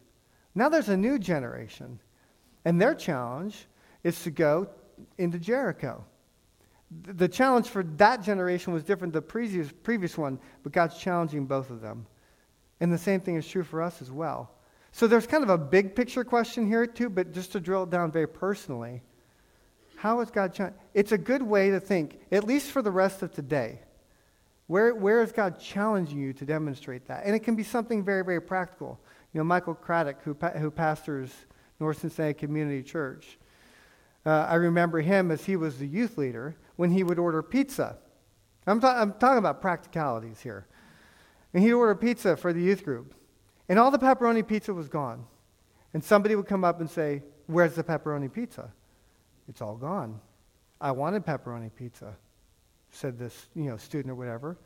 Now 0.56 0.68
there's 0.68 0.88
a 0.88 0.96
new 0.96 1.16
generation, 1.16 2.00
and 2.64 2.80
their 2.80 2.96
challenge 2.96 3.68
is 4.02 4.20
to 4.24 4.32
go 4.32 4.68
into 5.16 5.38
Jericho. 5.38 6.04
The 7.04 7.28
challenge 7.28 7.68
for 7.68 7.84
that 7.84 8.20
generation 8.20 8.72
was 8.72 8.82
different 8.82 9.12
than 9.12 9.22
the 9.22 9.28
previous, 9.28 9.70
previous 9.84 10.18
one, 10.18 10.40
but 10.64 10.72
God's 10.72 10.98
challenging 10.98 11.46
both 11.46 11.70
of 11.70 11.82
them. 11.82 12.04
And 12.80 12.92
the 12.92 12.98
same 12.98 13.20
thing 13.20 13.36
is 13.36 13.46
true 13.46 13.62
for 13.62 13.80
us 13.80 14.02
as 14.02 14.10
well. 14.10 14.57
So 14.98 15.06
there's 15.06 15.28
kind 15.28 15.44
of 15.44 15.50
a 15.50 15.56
big 15.56 15.94
picture 15.94 16.24
question 16.24 16.66
here, 16.66 16.84
too, 16.84 17.08
but 17.08 17.32
just 17.32 17.52
to 17.52 17.60
drill 17.60 17.86
down 17.86 18.10
very 18.10 18.26
personally. 18.26 19.00
How 19.94 20.18
is 20.22 20.32
God 20.32 20.52
trying? 20.52 20.74
It's 20.92 21.12
a 21.12 21.18
good 21.18 21.40
way 21.40 21.70
to 21.70 21.78
think, 21.78 22.18
at 22.32 22.42
least 22.42 22.72
for 22.72 22.82
the 22.82 22.90
rest 22.90 23.22
of 23.22 23.32
today. 23.32 23.78
Where, 24.66 24.92
where 24.96 25.22
is 25.22 25.30
God 25.30 25.60
challenging 25.60 26.18
you 26.18 26.32
to 26.32 26.44
demonstrate 26.44 27.06
that? 27.06 27.22
And 27.24 27.36
it 27.36 27.44
can 27.44 27.54
be 27.54 27.62
something 27.62 28.02
very, 28.02 28.24
very 28.24 28.42
practical. 28.42 28.98
You 29.32 29.38
know, 29.38 29.44
Michael 29.44 29.76
Craddock, 29.76 30.20
who, 30.24 30.34
who 30.34 30.68
pastors 30.68 31.32
North 31.78 32.00
Cincinnati 32.00 32.34
Community 32.34 32.82
Church, 32.82 33.38
uh, 34.26 34.48
I 34.50 34.56
remember 34.56 35.00
him 35.00 35.30
as 35.30 35.44
he 35.44 35.54
was 35.54 35.78
the 35.78 35.86
youth 35.86 36.18
leader 36.18 36.56
when 36.74 36.90
he 36.90 37.04
would 37.04 37.20
order 37.20 37.40
pizza. 37.40 37.98
I'm, 38.66 38.80
ta- 38.80 39.00
I'm 39.00 39.12
talking 39.12 39.38
about 39.38 39.60
practicalities 39.60 40.40
here. 40.40 40.66
And 41.54 41.62
he'd 41.62 41.74
order 41.74 41.94
pizza 41.94 42.36
for 42.36 42.52
the 42.52 42.60
youth 42.60 42.84
group. 42.84 43.14
And 43.68 43.78
all 43.78 43.90
the 43.90 43.98
pepperoni 43.98 44.46
pizza 44.46 44.72
was 44.72 44.88
gone. 44.88 45.24
And 45.94 46.02
somebody 46.02 46.36
would 46.36 46.46
come 46.46 46.64
up 46.64 46.80
and 46.80 46.88
say, 46.88 47.22
Where's 47.46 47.74
the 47.74 47.84
pepperoni 47.84 48.32
pizza? 48.32 48.70
It's 49.48 49.62
all 49.62 49.76
gone. 49.76 50.20
I 50.80 50.90
wanted 50.92 51.24
pepperoni 51.24 51.70
pizza, 51.74 52.14
said 52.90 53.18
this 53.18 53.48
you 53.54 53.64
know, 53.64 53.76
student 53.76 54.12
or 54.12 54.14
whatever. 54.14 54.58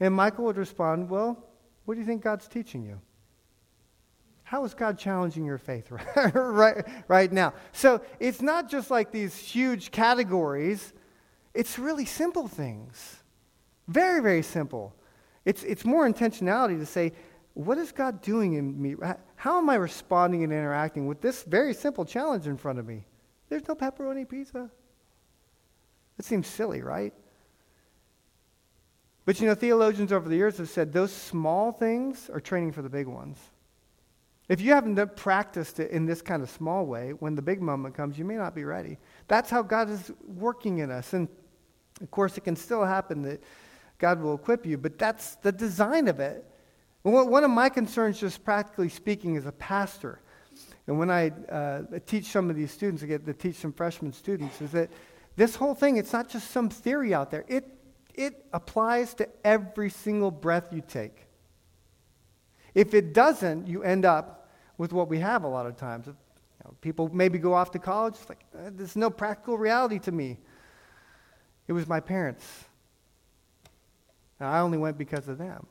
And 0.00 0.14
Michael 0.14 0.44
would 0.44 0.56
respond, 0.56 1.10
Well, 1.10 1.44
what 1.84 1.94
do 1.94 2.00
you 2.00 2.06
think 2.06 2.22
God's 2.22 2.48
teaching 2.48 2.84
you? 2.84 3.00
How 4.44 4.64
is 4.64 4.72
God 4.72 4.98
challenging 4.98 5.44
your 5.44 5.58
faith 5.58 5.90
right, 6.34 6.84
right 7.06 7.30
now? 7.30 7.52
So 7.72 8.00
it's 8.18 8.40
not 8.40 8.68
just 8.70 8.90
like 8.90 9.10
these 9.10 9.36
huge 9.36 9.90
categories, 9.90 10.94
it's 11.52 11.78
really 11.78 12.06
simple 12.06 12.48
things. 12.48 13.22
Very, 13.88 14.22
very 14.22 14.42
simple. 14.42 14.94
It's, 15.44 15.62
it's 15.64 15.84
more 15.84 16.08
intentionality 16.10 16.78
to 16.78 16.86
say, 16.86 17.12
what 17.58 17.76
is 17.76 17.90
God 17.90 18.22
doing 18.22 18.52
in 18.52 18.80
me? 18.80 18.94
How 19.34 19.58
am 19.58 19.68
I 19.68 19.74
responding 19.74 20.44
and 20.44 20.52
interacting 20.52 21.08
with 21.08 21.20
this 21.20 21.42
very 21.42 21.74
simple 21.74 22.04
challenge 22.04 22.46
in 22.46 22.56
front 22.56 22.78
of 22.78 22.86
me? 22.86 23.04
There's 23.48 23.66
no 23.66 23.74
pepperoni 23.74 24.28
pizza. 24.28 24.70
It 26.20 26.24
seems 26.24 26.46
silly, 26.46 26.82
right? 26.82 27.12
But 29.24 29.40
you 29.40 29.48
know, 29.48 29.56
theologians 29.56 30.12
over 30.12 30.28
the 30.28 30.36
years 30.36 30.58
have 30.58 30.68
said 30.68 30.92
those 30.92 31.10
small 31.12 31.72
things 31.72 32.30
are 32.32 32.38
training 32.38 32.70
for 32.70 32.82
the 32.82 32.88
big 32.88 33.08
ones. 33.08 33.36
If 34.48 34.60
you 34.60 34.72
haven't 34.72 35.16
practiced 35.16 35.80
it 35.80 35.90
in 35.90 36.06
this 36.06 36.22
kind 36.22 36.44
of 36.44 36.50
small 36.50 36.86
way, 36.86 37.10
when 37.10 37.34
the 37.34 37.42
big 37.42 37.60
moment 37.60 37.92
comes, 37.96 38.16
you 38.16 38.24
may 38.24 38.36
not 38.36 38.54
be 38.54 38.62
ready. 38.62 38.98
That's 39.26 39.50
how 39.50 39.62
God 39.62 39.90
is 39.90 40.12
working 40.28 40.78
in 40.78 40.92
us. 40.92 41.12
And 41.12 41.26
of 42.00 42.08
course, 42.12 42.38
it 42.38 42.42
can 42.42 42.54
still 42.54 42.84
happen 42.84 43.22
that 43.22 43.42
God 43.98 44.22
will 44.22 44.36
equip 44.36 44.64
you, 44.64 44.78
but 44.78 44.96
that's 44.96 45.34
the 45.36 45.50
design 45.50 46.06
of 46.06 46.20
it. 46.20 46.47
One 47.08 47.44
of 47.44 47.50
my 47.50 47.68
concerns, 47.68 48.20
just 48.20 48.44
practically 48.44 48.88
speaking, 48.88 49.36
as 49.36 49.46
a 49.46 49.52
pastor, 49.52 50.20
and 50.86 50.98
when 50.98 51.10
I 51.10 51.28
uh, 51.28 51.82
teach 52.06 52.26
some 52.26 52.48
of 52.48 52.56
these 52.56 52.70
students, 52.70 53.02
I 53.02 53.06
get 53.06 53.26
to 53.26 53.34
teach 53.34 53.56
some 53.56 53.72
freshman 53.72 54.12
students, 54.12 54.60
is 54.62 54.72
that 54.72 54.90
this 55.36 55.54
whole 55.54 55.74
thing, 55.74 55.98
it's 55.98 56.12
not 56.12 56.28
just 56.28 56.50
some 56.50 56.68
theory 56.70 57.12
out 57.14 57.30
there. 57.30 57.44
It, 57.46 57.66
it 58.14 58.46
applies 58.52 59.14
to 59.14 59.28
every 59.44 59.90
single 59.90 60.30
breath 60.30 60.72
you 60.72 60.82
take. 60.86 61.26
If 62.74 62.94
it 62.94 63.12
doesn't, 63.12 63.68
you 63.68 63.82
end 63.82 64.04
up 64.04 64.50
with 64.78 64.92
what 64.92 65.08
we 65.08 65.18
have 65.18 65.44
a 65.44 65.48
lot 65.48 65.66
of 65.66 65.76
times. 65.76 66.06
You 66.06 66.16
know, 66.64 66.74
people 66.80 67.10
maybe 67.12 67.38
go 67.38 67.52
off 67.54 67.70
to 67.72 67.78
college, 67.78 68.14
it's 68.14 68.28
like, 68.28 68.44
uh, 68.54 68.70
there's 68.72 68.96
no 68.96 69.10
practical 69.10 69.58
reality 69.58 69.98
to 70.00 70.12
me. 70.12 70.38
It 71.66 71.72
was 71.72 71.86
my 71.86 72.00
parents. 72.00 72.64
I 74.40 74.60
only 74.60 74.78
went 74.78 74.96
because 74.96 75.28
of 75.28 75.38
them. 75.38 75.66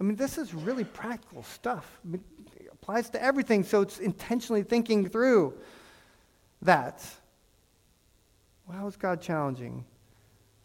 I 0.00 0.02
mean, 0.02 0.16
this 0.16 0.38
is 0.38 0.54
really 0.54 0.84
practical 0.84 1.42
stuff. 1.42 2.00
I 2.04 2.12
mean, 2.12 2.24
it 2.56 2.70
applies 2.72 3.10
to 3.10 3.22
everything, 3.22 3.64
so 3.64 3.82
it's 3.82 3.98
intentionally 3.98 4.62
thinking 4.62 5.06
through 5.06 5.52
that. 6.62 7.04
Well, 8.66 8.78
how 8.78 8.86
is 8.86 8.96
God 8.96 9.20
challenging 9.20 9.84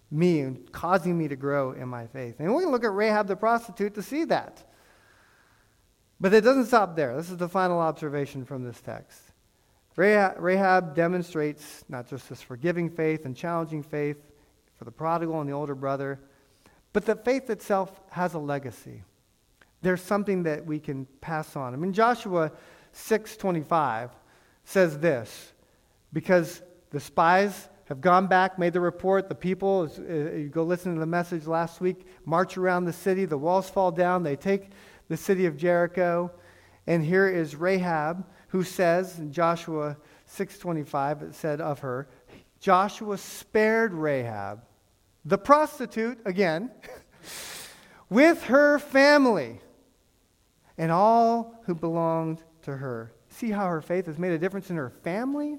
me 0.09 0.39
and 0.39 0.71
causing 0.71 1.17
me 1.17 1.27
to 1.27 1.35
grow 1.35 1.71
in 1.73 1.89
my 1.89 2.07
faith? 2.07 2.35
And 2.39 2.55
we 2.55 2.63
can 2.63 2.71
look 2.71 2.85
at 2.85 2.93
Rahab 2.93 3.27
the 3.27 3.35
prostitute 3.35 3.93
to 3.95 4.01
see 4.01 4.23
that. 4.23 4.63
But 6.21 6.33
it 6.33 6.41
doesn't 6.41 6.67
stop 6.67 6.95
there. 6.95 7.17
This 7.17 7.29
is 7.29 7.35
the 7.35 7.49
final 7.49 7.79
observation 7.79 8.45
from 8.45 8.63
this 8.63 8.79
text. 8.79 9.19
Rahab 9.97 10.95
demonstrates 10.95 11.83
not 11.89 12.07
just 12.07 12.29
this 12.29 12.41
forgiving 12.41 12.89
faith 12.89 13.25
and 13.25 13.35
challenging 13.35 13.83
faith 13.83 14.17
for 14.77 14.85
the 14.85 14.91
prodigal 14.91 15.41
and 15.41 15.49
the 15.49 15.53
older 15.53 15.75
brother, 15.75 16.21
but 16.93 17.05
that 17.05 17.25
faith 17.25 17.49
itself 17.49 17.99
has 18.11 18.33
a 18.33 18.39
legacy 18.39 19.03
there's 19.85 20.01
something 20.01 20.41
that 20.43 20.65
we 20.65 20.79
can 20.79 21.05
pass 21.21 21.55
on. 21.55 21.71
I 21.75 21.77
mean, 21.77 21.93
Joshua 21.93 22.51
6:25 22.91 24.09
says 24.63 24.97
this, 24.97 25.53
because 26.11 26.63
the 26.89 26.99
spies 26.99 27.69
have 27.85 28.01
gone 28.01 28.25
back, 28.25 28.57
made 28.57 28.73
the 28.73 28.81
report. 28.81 29.29
The 29.29 29.35
people, 29.35 29.87
uh, 29.99 30.11
you 30.11 30.49
go 30.49 30.63
listen 30.63 30.95
to 30.95 30.99
the 30.99 31.05
message 31.05 31.45
last 31.45 31.81
week, 31.81 32.07
march 32.25 32.57
around 32.57 32.85
the 32.85 32.93
city. 32.93 33.25
The 33.25 33.37
walls 33.37 33.69
fall 33.69 33.91
down. 33.91 34.23
They 34.23 34.35
take 34.35 34.71
the 35.07 35.17
city 35.17 35.45
of 35.45 35.55
Jericho. 35.55 36.31
And 36.87 37.03
here 37.03 37.27
is 37.27 37.55
Rahab, 37.55 38.25
who 38.47 38.63
says 38.63 39.19
in 39.19 39.31
Joshua 39.31 39.97
6:25, 40.25 41.21
it 41.21 41.35
said 41.35 41.61
of 41.61 41.79
her, 41.81 42.07
Joshua 42.59 43.19
spared 43.19 43.93
Rahab, 43.93 44.63
the 45.23 45.37
prostitute, 45.37 46.17
again, 46.25 46.71
with 48.09 48.45
her 48.45 48.79
family 48.79 49.59
and 50.77 50.91
all 50.91 51.59
who 51.65 51.75
belonged 51.75 52.43
to 52.63 52.75
her. 52.75 53.11
See 53.29 53.49
how 53.49 53.67
her 53.67 53.81
faith 53.81 54.05
has 54.05 54.17
made 54.17 54.31
a 54.31 54.37
difference 54.37 54.69
in 54.69 54.75
her 54.75 54.89
family? 54.89 55.57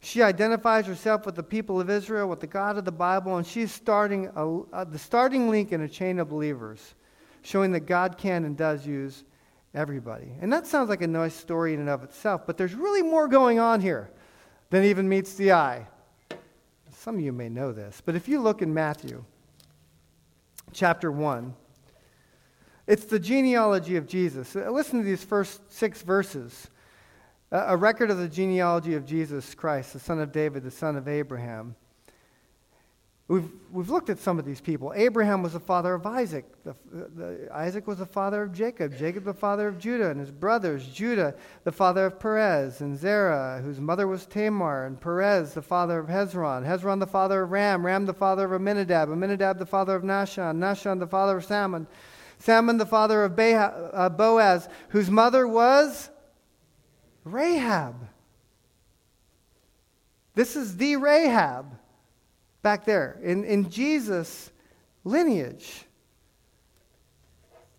She 0.00 0.22
identifies 0.22 0.86
herself 0.86 1.26
with 1.26 1.34
the 1.34 1.42
people 1.42 1.80
of 1.80 1.90
Israel, 1.90 2.28
with 2.28 2.40
the 2.40 2.46
God 2.46 2.78
of 2.78 2.84
the 2.84 2.92
Bible, 2.92 3.36
and 3.36 3.46
she's 3.46 3.72
starting 3.72 4.30
a, 4.36 4.60
uh, 4.72 4.84
the 4.84 4.98
starting 4.98 5.48
link 5.48 5.72
in 5.72 5.80
a 5.80 5.88
chain 5.88 6.20
of 6.20 6.28
believers, 6.28 6.94
showing 7.42 7.72
that 7.72 7.80
God 7.80 8.16
can 8.16 8.44
and 8.44 8.56
does 8.56 8.86
use 8.86 9.24
everybody. 9.74 10.32
And 10.40 10.52
that 10.52 10.66
sounds 10.66 10.88
like 10.88 11.02
a 11.02 11.06
nice 11.06 11.34
story 11.34 11.74
in 11.74 11.80
and 11.80 11.88
of 11.88 12.04
itself, 12.04 12.46
but 12.46 12.56
there's 12.56 12.74
really 12.74 13.02
more 13.02 13.26
going 13.26 13.58
on 13.58 13.80
here 13.80 14.10
than 14.70 14.84
even 14.84 15.08
meets 15.08 15.34
the 15.34 15.52
eye. 15.52 15.86
Some 16.92 17.16
of 17.16 17.20
you 17.20 17.32
may 17.32 17.48
know 17.48 17.72
this, 17.72 18.00
but 18.04 18.14
if 18.14 18.28
you 18.28 18.40
look 18.40 18.62
in 18.62 18.72
Matthew 18.72 19.24
chapter 20.72 21.10
1, 21.10 21.54
it's 22.88 23.04
the 23.04 23.20
genealogy 23.20 23.96
of 23.96 24.08
Jesus. 24.08 24.56
Uh, 24.56 24.70
listen 24.70 24.98
to 24.98 25.04
these 25.04 25.22
first 25.22 25.60
six 25.70 26.02
verses. 26.02 26.68
A 27.50 27.76
record 27.76 28.10
of 28.10 28.18
the 28.18 28.28
genealogy 28.28 28.94
of 28.94 29.06
Jesus 29.06 29.54
Christ, 29.54 29.92
the 29.92 30.00
son 30.00 30.20
of 30.20 30.32
David, 30.32 30.64
the 30.64 30.70
son 30.70 30.96
of 30.96 31.08
Abraham. 31.08 31.76
We've, 33.26 33.50
we've 33.70 33.90
looked 33.90 34.08
at 34.08 34.18
some 34.18 34.38
of 34.38 34.46
these 34.46 34.60
people. 34.60 34.92
Abraham 34.96 35.42
was 35.42 35.52
the 35.52 35.60
father 35.60 35.92
of 35.92 36.06
Isaac. 36.06 36.46
The, 36.64 36.74
the, 36.90 37.48
Isaac 37.52 37.86
was 37.86 37.98
the 37.98 38.06
father 38.06 38.42
of 38.42 38.52
Jacob. 38.52 38.96
Jacob, 38.96 39.24
the 39.24 39.34
father 39.34 39.68
of 39.68 39.78
Judah 39.78 40.10
and 40.10 40.18
his 40.18 40.30
brothers. 40.30 40.86
Judah, 40.86 41.34
the 41.64 41.72
father 41.72 42.06
of 42.06 42.18
Perez 42.18 42.80
and 42.80 42.98
Zerah, 42.98 43.60
whose 43.62 43.80
mother 43.80 44.06
was 44.06 44.24
Tamar. 44.24 44.86
And 44.86 44.98
Perez, 44.98 45.52
the 45.52 45.60
father 45.60 45.98
of 45.98 46.06
Hezron. 46.06 46.66
Hezron, 46.66 47.00
the 47.00 47.06
father 47.06 47.42
of 47.42 47.50
Ram. 47.50 47.84
Ram, 47.84 48.06
the 48.06 48.14
father 48.14 48.46
of 48.46 48.52
Amminadab. 48.52 49.10
Amminadab, 49.10 49.58
the 49.58 49.66
father 49.66 49.94
of 49.94 50.02
Nahshon. 50.02 50.56
Nahshon, 50.56 50.98
the 50.98 51.06
father 51.06 51.36
of 51.36 51.44
Salmon. 51.44 51.86
Salmon, 52.38 52.78
the 52.78 52.86
father 52.86 53.24
of 53.24 53.38
uh, 53.38 54.08
Boaz, 54.10 54.68
whose 54.90 55.10
mother 55.10 55.46
was 55.46 56.08
Rahab. 57.24 58.08
This 60.34 60.54
is 60.54 60.76
the 60.76 60.96
Rahab 60.96 61.76
back 62.62 62.84
there 62.84 63.18
in, 63.22 63.44
in 63.44 63.70
Jesus' 63.70 64.50
lineage. 65.04 65.84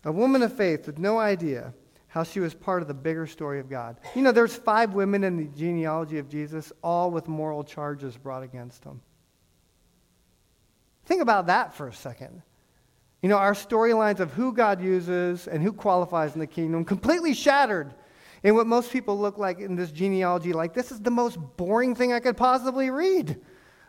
A 0.04 0.12
woman 0.12 0.44
of 0.44 0.54
faith 0.54 0.88
with 0.88 1.00
no 1.00 1.18
idea 1.18 1.74
how 2.08 2.24
she 2.24 2.40
was 2.40 2.54
part 2.54 2.82
of 2.82 2.88
the 2.88 2.94
bigger 2.94 3.28
story 3.28 3.60
of 3.60 3.70
God. 3.70 3.98
You 4.16 4.24
know, 4.24 4.32
there's 4.32 4.56
five 4.56 4.94
women 4.94 5.24
in 5.24 5.38
the 5.38 5.46
genealogy 5.46 6.18
of 6.18 6.28
Jesus, 6.28 6.74
all 6.84 7.12
with 7.12 7.28
moral 7.28 7.64
charges 7.64 8.18
brought 8.18 8.44
against 8.44 8.84
them. 8.84 9.02
Think 11.06 11.22
about 11.22 11.48
that 11.48 11.74
for 11.74 11.88
a 11.88 11.94
second. 11.94 12.42
You 13.22 13.30
know, 13.30 13.38
our 13.38 13.54
storylines 13.54 14.20
of 14.20 14.32
who 14.34 14.54
God 14.54 14.82
uses 14.82 15.48
and 15.48 15.62
who 15.62 15.74
qualifies 15.74 16.34
in 16.34 16.40
the 16.40 16.48
kingdom 16.48 16.86
completely 16.86 17.34
shattered 17.34 17.94
in 18.44 18.56
what 18.56 18.68
most 18.68 18.92
people 18.92 19.20
look 19.20 19.38
like 19.38 19.60
in 19.60 19.76
this 19.76 19.92
genealogy. 19.92 20.54
Like, 20.54 20.74
this 20.74 20.92
is 20.92 21.02
the 21.02 21.12
most 21.12 21.38
boring 21.58 21.96
thing 21.96 22.14
I 22.14 22.20
could 22.20 22.38
possibly 22.38 22.90
read 22.90 23.40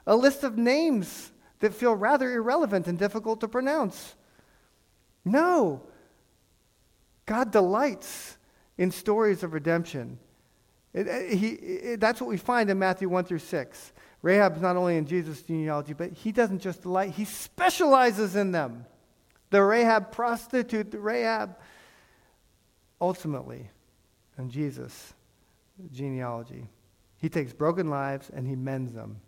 a 0.07 0.16
list 0.16 0.43
of 0.43 0.59
names 0.59 1.31
that 1.61 1.74
feel 1.74 1.95
rather 1.95 2.33
irrelevant 2.33 2.89
and 2.89 2.99
difficult 2.99 3.41
to 3.41 3.49
pronounce. 3.49 4.16
No. 5.24 5.83
God 7.26 7.53
delights 7.53 8.39
in 8.78 8.91
stories 8.91 9.43
of 9.45 9.53
redemption. 9.53 10.18
It, 10.93 11.07
it, 11.07 11.35
he, 11.35 11.49
it, 11.51 12.01
that's 12.01 12.20
what 12.20 12.28
we 12.28 12.39
find 12.39 12.70
in 12.70 12.78
Matthew 12.78 13.09
1 13.09 13.24
through 13.24 13.39
6. 13.39 13.93
Rahab's 14.22 14.61
not 14.61 14.76
only 14.76 14.97
in 14.97 15.07
Jesus' 15.07 15.43
genealogy, 15.43 15.93
but 15.93 16.12
he 16.12 16.33
doesn't 16.33 16.61
just 16.61 16.83
delight, 16.83 17.11
he 17.11 17.24
specializes 17.24 18.35
in 18.35 18.51
them 18.51 18.87
the 19.51 19.62
Rahab 19.62 20.12
prostitute, 20.12 20.90
the 20.90 20.98
Rahab, 20.98 21.57
ultimately, 23.01 23.70
and 24.36 24.51
Jesus' 24.51 25.14
genealogy. 25.92 26.68
He 27.18 27.28
takes 27.28 27.53
broken 27.53 27.90
lives 27.90 28.30
and 28.30 28.46
he 28.46 28.57
mends 28.57 28.92
them. 28.92 29.20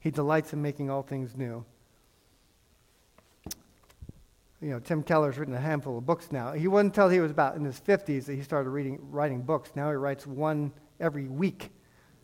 He 0.00 0.10
delights 0.10 0.52
in 0.52 0.60
making 0.60 0.90
all 0.90 1.02
things 1.02 1.36
new. 1.36 1.64
you 4.62 4.70
know, 4.70 4.78
Tim 4.78 5.02
Keller's 5.02 5.38
written 5.38 5.54
a 5.54 5.60
handful 5.60 5.98
of 5.98 6.06
books 6.06 6.30
now. 6.30 6.52
He 6.52 6.68
wasn't 6.68 6.92
until 6.92 7.08
he 7.08 7.18
was 7.18 7.32
about 7.32 7.56
in 7.56 7.64
his 7.64 7.80
50s 7.80 8.26
that 8.26 8.34
he 8.34 8.42
started 8.42 8.70
reading, 8.70 8.98
writing 9.10 9.42
books. 9.42 9.72
Now 9.74 9.90
he 9.90 9.96
writes 9.96 10.24
one 10.24 10.72
every 11.00 11.26
week, 11.26 11.70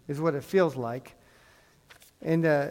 is 0.06 0.20
what 0.20 0.36
it 0.36 0.44
feels 0.44 0.76
like. 0.76 1.16
And 2.22 2.46
uh, 2.46 2.70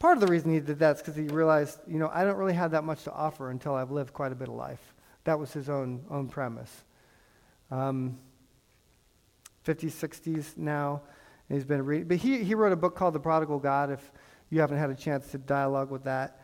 part 0.00 0.16
of 0.16 0.20
the 0.20 0.26
reason 0.26 0.52
he 0.52 0.60
did 0.60 0.78
that 0.78 0.96
is 0.96 1.02
because 1.02 1.16
he 1.16 1.24
realized, 1.24 1.78
you 1.86 1.98
know, 1.98 2.10
I 2.12 2.24
don't 2.24 2.36
really 2.36 2.54
have 2.54 2.70
that 2.72 2.84
much 2.84 3.04
to 3.04 3.12
offer 3.12 3.50
until 3.50 3.74
I've 3.74 3.90
lived 3.90 4.12
quite 4.12 4.32
a 4.32 4.34
bit 4.34 4.48
of 4.48 4.54
life. 4.54 4.94
That 5.24 5.38
was 5.38 5.52
his 5.52 5.68
own, 5.68 6.04
own 6.10 6.28
premise. 6.28 6.84
Um, 7.70 8.18
50s, 9.66 9.92
60s 9.92 10.56
now, 10.56 11.02
he's 11.48 11.64
been 11.64 11.84
reading. 11.84 12.06
But 12.06 12.18
he, 12.18 12.44
he 12.44 12.54
wrote 12.54 12.72
a 12.72 12.76
book 12.76 12.94
called 12.94 13.14
The 13.14 13.20
Prodigal 13.20 13.58
God, 13.58 13.90
if 13.90 14.12
you 14.50 14.60
haven't 14.60 14.78
had 14.78 14.90
a 14.90 14.94
chance 14.94 15.30
to 15.32 15.38
dialogue 15.38 15.90
with 15.90 16.04
that. 16.04 16.40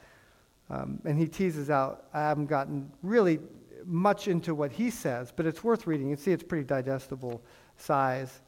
Um, 0.70 1.00
and 1.05 1.18
he 1.18 1.28
teases 1.28 1.70
out, 1.70 2.07
I 2.12 2.20
haven't 2.20 2.46
gotten 2.46 2.90
really 3.03 3.38
much 3.84 4.28
into 4.28 4.55
what 4.55 4.72
he 4.72 4.90
says, 4.90 5.32
but 5.34 5.46
it's 5.46 5.62
worth 5.62 5.86
reading. 5.86 6.09
You 6.09 6.16
see 6.16 6.32
it's 6.32 6.42
pretty 6.42 6.64
digestible 6.64 7.42
size. 7.76 8.40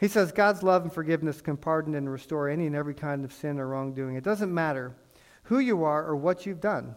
He 0.00 0.08
says, 0.08 0.32
God's 0.32 0.62
love 0.62 0.82
and 0.82 0.92
forgiveness 0.92 1.42
can 1.42 1.58
pardon 1.58 1.94
and 1.94 2.10
restore 2.10 2.48
any 2.48 2.66
and 2.66 2.74
every 2.74 2.94
kind 2.94 3.22
of 3.22 3.34
sin 3.34 3.60
or 3.60 3.68
wrongdoing. 3.68 4.16
It 4.16 4.24
doesn't 4.24 4.52
matter 4.52 4.96
who 5.42 5.58
you 5.58 5.84
are 5.84 6.02
or 6.06 6.16
what 6.16 6.46
you've 6.46 6.60
done. 6.60 6.96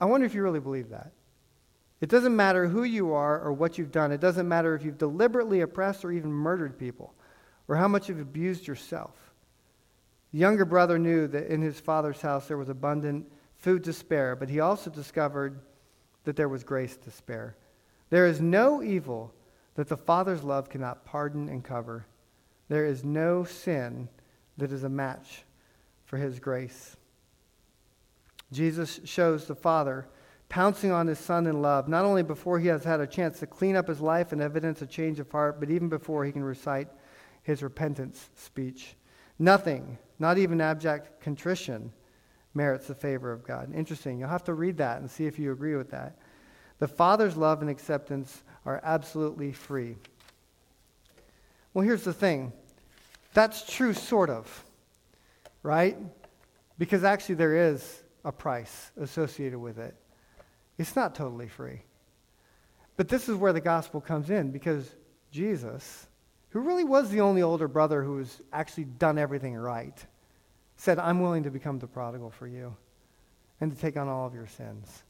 I 0.00 0.06
wonder 0.06 0.24
if 0.24 0.34
you 0.34 0.42
really 0.42 0.60
believe 0.60 0.88
that. 0.88 1.12
It 2.00 2.08
doesn't 2.08 2.34
matter 2.34 2.66
who 2.66 2.84
you 2.84 3.12
are 3.12 3.38
or 3.38 3.52
what 3.52 3.76
you've 3.76 3.92
done. 3.92 4.12
It 4.12 4.20
doesn't 4.20 4.48
matter 4.48 4.74
if 4.74 4.82
you've 4.82 4.96
deliberately 4.96 5.60
oppressed 5.60 6.06
or 6.06 6.12
even 6.12 6.32
murdered 6.32 6.78
people 6.78 7.12
or 7.68 7.76
how 7.76 7.88
much 7.88 8.08
you've 8.08 8.20
abused 8.20 8.66
yourself. 8.66 9.14
The 10.32 10.38
younger 10.38 10.64
brother 10.64 10.98
knew 10.98 11.26
that 11.28 11.48
in 11.48 11.60
his 11.60 11.78
father's 11.78 12.22
house 12.22 12.48
there 12.48 12.56
was 12.56 12.70
abundant 12.70 13.30
food 13.56 13.84
to 13.84 13.92
spare, 13.92 14.36
but 14.36 14.48
he 14.48 14.60
also 14.60 14.88
discovered 14.88 15.60
that 16.24 16.34
there 16.34 16.48
was 16.48 16.64
grace 16.64 16.96
to 16.96 17.10
spare. 17.10 17.56
There 18.08 18.26
is 18.26 18.40
no 18.40 18.82
evil 18.82 19.34
that 19.76 19.88
the 19.88 19.96
Father's 19.96 20.42
love 20.42 20.68
cannot 20.68 21.04
pardon 21.04 21.48
and 21.48 21.62
cover. 21.62 22.06
There 22.68 22.84
is 22.84 23.04
no 23.04 23.44
sin 23.44 24.08
that 24.56 24.72
is 24.72 24.82
a 24.82 24.88
match 24.88 25.44
for 26.04 26.16
his 26.16 26.40
grace. 26.40 26.96
Jesus 28.52 29.00
shows 29.04 29.46
the 29.46 29.54
Father 29.54 30.08
pouncing 30.48 30.92
on 30.92 31.06
his 31.06 31.18
Son 31.18 31.46
in 31.46 31.60
love, 31.60 31.88
not 31.88 32.04
only 32.04 32.22
before 32.22 32.58
he 32.58 32.68
has 32.68 32.84
had 32.84 33.00
a 33.00 33.06
chance 33.06 33.40
to 33.40 33.46
clean 33.46 33.76
up 33.76 33.88
his 33.88 34.00
life 34.00 34.32
and 34.32 34.40
evidence 34.40 34.80
a 34.80 34.86
change 34.86 35.18
of 35.18 35.30
heart, 35.30 35.58
but 35.60 35.70
even 35.70 35.88
before 35.88 36.24
he 36.24 36.32
can 36.32 36.44
recite 36.44 36.88
his 37.42 37.62
repentance 37.62 38.30
speech. 38.34 38.96
Nothing, 39.38 39.98
not 40.18 40.38
even 40.38 40.60
abject 40.60 41.20
contrition, 41.20 41.92
merits 42.54 42.86
the 42.86 42.94
favor 42.94 43.32
of 43.32 43.44
God. 43.44 43.74
Interesting. 43.74 44.18
You'll 44.18 44.28
have 44.28 44.44
to 44.44 44.54
read 44.54 44.78
that 44.78 45.00
and 45.00 45.10
see 45.10 45.26
if 45.26 45.38
you 45.38 45.52
agree 45.52 45.76
with 45.76 45.90
that. 45.90 46.16
The 46.78 46.88
Father's 46.88 47.36
love 47.36 47.60
and 47.62 47.70
acceptance 47.70 48.42
are 48.64 48.80
absolutely 48.82 49.52
free. 49.52 49.96
Well, 51.72 51.84
here's 51.84 52.04
the 52.04 52.12
thing 52.12 52.52
that's 53.32 53.70
true, 53.70 53.92
sort 53.92 54.30
of, 54.30 54.64
right? 55.62 55.96
Because 56.78 57.04
actually, 57.04 57.36
there 57.36 57.70
is 57.70 58.02
a 58.24 58.32
price 58.32 58.90
associated 58.98 59.58
with 59.58 59.78
it. 59.78 59.94
It's 60.78 60.96
not 60.96 61.14
totally 61.14 61.48
free. 61.48 61.82
But 62.96 63.08
this 63.08 63.28
is 63.28 63.36
where 63.36 63.52
the 63.52 63.60
gospel 63.60 64.00
comes 64.00 64.30
in 64.30 64.50
because 64.50 64.90
Jesus, 65.30 66.06
who 66.50 66.60
really 66.60 66.84
was 66.84 67.10
the 67.10 67.20
only 67.20 67.42
older 67.42 67.68
brother 67.68 68.02
who 68.02 68.18
has 68.18 68.40
actually 68.52 68.84
done 68.84 69.18
everything 69.18 69.54
right, 69.54 70.04
said, 70.76 70.98
I'm 70.98 71.20
willing 71.20 71.42
to 71.44 71.50
become 71.50 71.78
the 71.78 71.86
prodigal 71.86 72.30
for 72.30 72.46
you 72.46 72.74
and 73.60 73.70
to 73.70 73.78
take 73.78 73.96
on 73.96 74.08
all 74.08 74.26
of 74.26 74.34
your 74.34 74.46
sins 74.46 75.02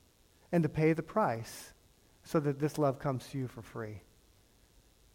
and 0.52 0.62
to 0.62 0.68
pay 0.68 0.92
the 0.92 1.02
price 1.02 1.72
so 2.24 2.40
that 2.40 2.58
this 2.58 2.78
love 2.78 2.98
comes 2.98 3.26
to 3.28 3.38
you 3.38 3.48
for 3.48 3.62
free. 3.62 4.00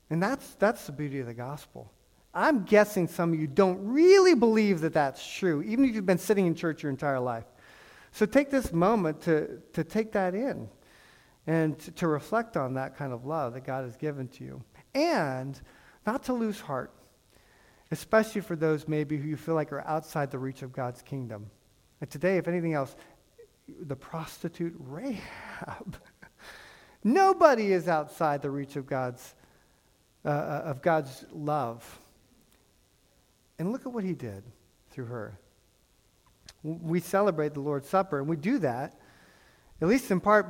And 0.10 0.22
that's, 0.22 0.56
that's 0.56 0.86
the 0.86 0.92
beauty 0.92 1.20
of 1.20 1.28
the 1.28 1.34
gospel. 1.34 1.92
I'm 2.34 2.64
guessing 2.64 3.08
some 3.08 3.34
of 3.34 3.40
you 3.40 3.48
don't 3.48 3.80
really 3.86 4.36
believe 4.36 4.82
that 4.82 4.94
that's 4.94 5.26
true, 5.26 5.62
even 5.64 5.86
if 5.86 5.96
you've 5.96 6.06
been 6.06 6.18
sitting 6.18 6.48
in 6.48 6.56
church 6.56 6.84
your 6.84 6.90
entire 6.90 7.20
life. 7.20 7.46
So 8.12 8.26
take 8.26 8.50
this 8.50 8.72
moment 8.72 9.22
to, 9.22 9.60
to 9.74 9.84
take 9.84 10.12
that 10.14 10.36
in 10.36 10.70
and 11.48 11.78
to, 11.80 11.92
to 11.92 12.08
reflect 12.08 12.56
on 12.56 12.76
that 12.76 12.98
kind 12.98 13.14
of 13.14 13.26
love 13.26 13.54
that 13.54 13.66
God 13.66 13.84
has 13.84 13.96
given 13.98 14.28
to 14.30 14.44
you. 14.44 14.64
And 14.94 15.60
not 16.06 16.24
to 16.24 16.34
lose 16.34 16.60
heart, 16.60 16.92
especially 17.92 18.42
for 18.42 18.56
those 18.56 18.88
maybe 18.88 19.18
who 19.18 19.28
you 19.28 19.38
feel 19.38 19.56
like 19.56 19.72
are 19.72 19.86
outside 19.88 20.32
the 20.32 20.40
reach 20.40 20.62
of 20.62 20.72
God's 20.72 21.02
kingdom. 21.02 21.50
And 22.00 22.10
today, 22.10 22.38
if 22.38 22.48
anything 22.48 22.74
else, 22.74 22.96
the 23.80 23.96
prostitute 23.96 24.76
Rahab. 24.78 25.98
Nobody 27.04 27.72
is 27.72 27.88
outside 27.88 28.42
the 28.42 28.50
reach 28.50 28.76
of 28.76 28.86
God's, 28.86 29.34
uh, 30.26 30.30
uh, 30.30 30.62
of 30.66 30.82
God's 30.82 31.26
love. 31.32 32.00
And 33.60 33.72
look 33.72 33.86
at 33.86 33.92
what 33.92 34.04
he 34.04 34.14
did 34.14 34.44
through 34.92 35.06
her. 35.06 35.38
We 36.64 37.00
celebrate 37.00 37.54
the 37.54 37.60
Lord's 37.60 37.90
Supper, 37.90 38.20
and 38.20 38.28
we 38.28 38.36
do 38.36 38.60
that, 38.60 39.00
at 39.82 39.88
least 39.88 40.12
in 40.12 40.20
part 40.20 40.40